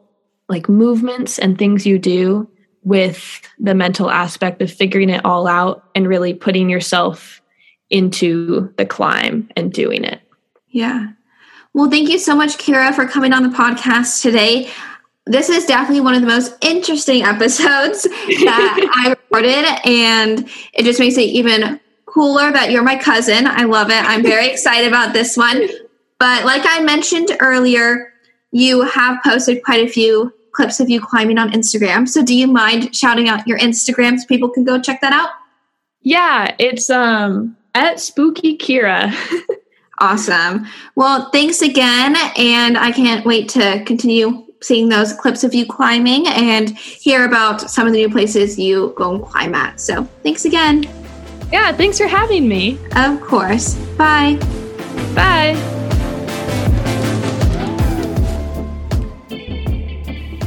like 0.50 0.68
movements 0.68 1.40
and 1.40 1.58
things 1.58 1.86
you 1.86 1.98
do 1.98 2.48
with 2.84 3.42
the 3.60 3.76
mental 3.76 4.10
aspect 4.10 4.62
of 4.62 4.72
figuring 4.72 5.10
it 5.10 5.24
all 5.24 5.48
out 5.48 5.86
and 5.96 6.08
really 6.08 6.34
putting 6.34 6.70
yourself 6.70 7.42
into 7.90 8.74
the 8.78 8.86
climb 8.86 9.50
and 9.56 9.72
doing 9.72 10.04
it. 10.04 10.22
Yeah. 10.70 11.10
Well, 11.74 11.90
thank 11.90 12.10
you 12.10 12.18
so 12.18 12.36
much, 12.36 12.58
Kira, 12.58 12.94
for 12.94 13.08
coming 13.08 13.34
on 13.34 13.44
the 13.44 13.50
podcast 13.50 14.22
today. 14.22 14.70
This 15.26 15.50
is 15.50 15.66
definitely 15.66 16.02
one 16.02 16.16
of 16.16 16.22
the 16.22 16.28
most 16.28 16.54
interesting 16.62 17.24
episodes 17.24 18.04
that 18.04 18.92
I 19.06 19.10
recorded, 19.10 19.66
and 19.86 20.50
it 20.74 20.84
just 20.84 21.00
makes 21.00 21.18
it 21.18 21.22
even 21.22 21.80
cooler 22.06 22.52
that 22.52 22.72
you're 22.72 22.84
my 22.84 22.98
cousin. 22.98 23.48
I 23.48 23.64
love 23.64 23.90
it. 23.90 24.04
I'm 24.04 24.24
very 24.24 24.48
excited 24.52 24.88
about 24.88 25.14
this 25.14 25.38
one. 25.38 25.70
But 26.22 26.46
like 26.46 26.62
I 26.66 26.84
mentioned 26.84 27.36
earlier, 27.40 28.14
you 28.52 28.84
have 28.84 29.24
posted 29.24 29.64
quite 29.64 29.84
a 29.84 29.92
few 29.92 30.32
clips 30.52 30.80
of 30.80 30.88
you 30.88 31.02
climbing 31.02 31.40
on 31.40 31.52
Instagram. 31.52 32.08
So 32.08 32.24
do 32.24 32.36
you 32.36 32.46
mind 32.46 32.96
shouting 32.96 33.28
out 33.28 33.48
your 33.48 33.58
Instagram 33.58 34.20
so 34.20 34.28
people 34.28 34.48
can 34.48 34.64
go 34.64 34.80
check 34.80 35.02
that 35.02 35.14
out? 35.14 35.32
Yeah, 36.04 36.56
it's 36.60 36.92
um 36.92 37.58
at 37.74 38.00
Spooky 38.00 38.56
Kira. 38.56 39.12
awesome. 40.00 40.68
Well, 40.94 41.32
thanks 41.32 41.64
again. 41.64 42.16
And 42.38 42.78
I 42.78 42.92
can't 42.92 43.26
wait 43.26 43.50
to 43.50 43.84
continue 43.88 44.46
seeing 44.62 44.90
those 44.90 45.14
clips 45.14 45.44
of 45.44 45.56
you 45.56 45.66
climbing 45.66 46.28
and 46.28 46.78
hear 46.78 47.26
about 47.26 47.62
some 47.62 47.88
of 47.88 47.94
the 47.94 48.06
new 48.06 48.12
places 48.12 48.60
you 48.60 48.94
go 48.96 49.16
and 49.16 49.24
climb 49.24 49.56
at. 49.56 49.80
So 49.80 50.04
thanks 50.22 50.46
again. 50.46 50.84
Yeah, 51.52 51.72
thanks 51.72 51.98
for 51.98 52.06
having 52.06 52.48
me. 52.48 52.78
Of 52.96 53.22
course. 53.22 53.74
Bye. 53.98 54.36
Bye. 55.16 55.81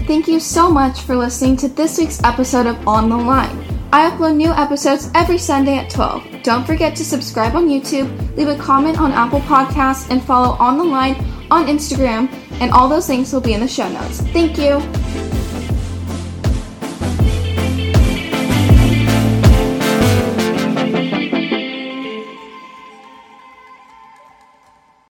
Thank 0.06 0.28
you 0.28 0.38
so 0.38 0.68
much 0.68 1.00
for 1.00 1.16
listening 1.16 1.56
to 1.56 1.68
this 1.68 1.96
week's 1.96 2.22
episode 2.24 2.66
of 2.66 2.86
On 2.86 3.08
the 3.08 3.16
Line. 3.16 3.64
I 3.90 4.10
upload 4.10 4.36
new 4.36 4.50
episodes 4.50 5.10
every 5.14 5.38
Sunday 5.38 5.78
at 5.78 5.88
12. 5.88 6.42
Don't 6.42 6.66
forget 6.66 6.94
to 6.96 7.04
subscribe 7.04 7.56
on 7.56 7.68
YouTube, 7.68 8.36
leave 8.36 8.48
a 8.48 8.56
comment 8.56 9.00
on 9.00 9.12
Apple 9.12 9.40
Podcasts, 9.40 10.10
and 10.10 10.22
follow 10.22 10.58
On 10.58 10.76
the 10.76 10.84
Line 10.84 11.16
on 11.50 11.68
Instagram, 11.68 12.30
and 12.60 12.70
all 12.70 12.86
those 12.86 13.06
things 13.06 13.32
will 13.32 13.40
be 13.40 13.54
in 13.54 13.60
the 13.60 13.68
show 13.68 13.88
notes. 13.88 14.20
Thank 14.20 14.58
you. 14.58 15.43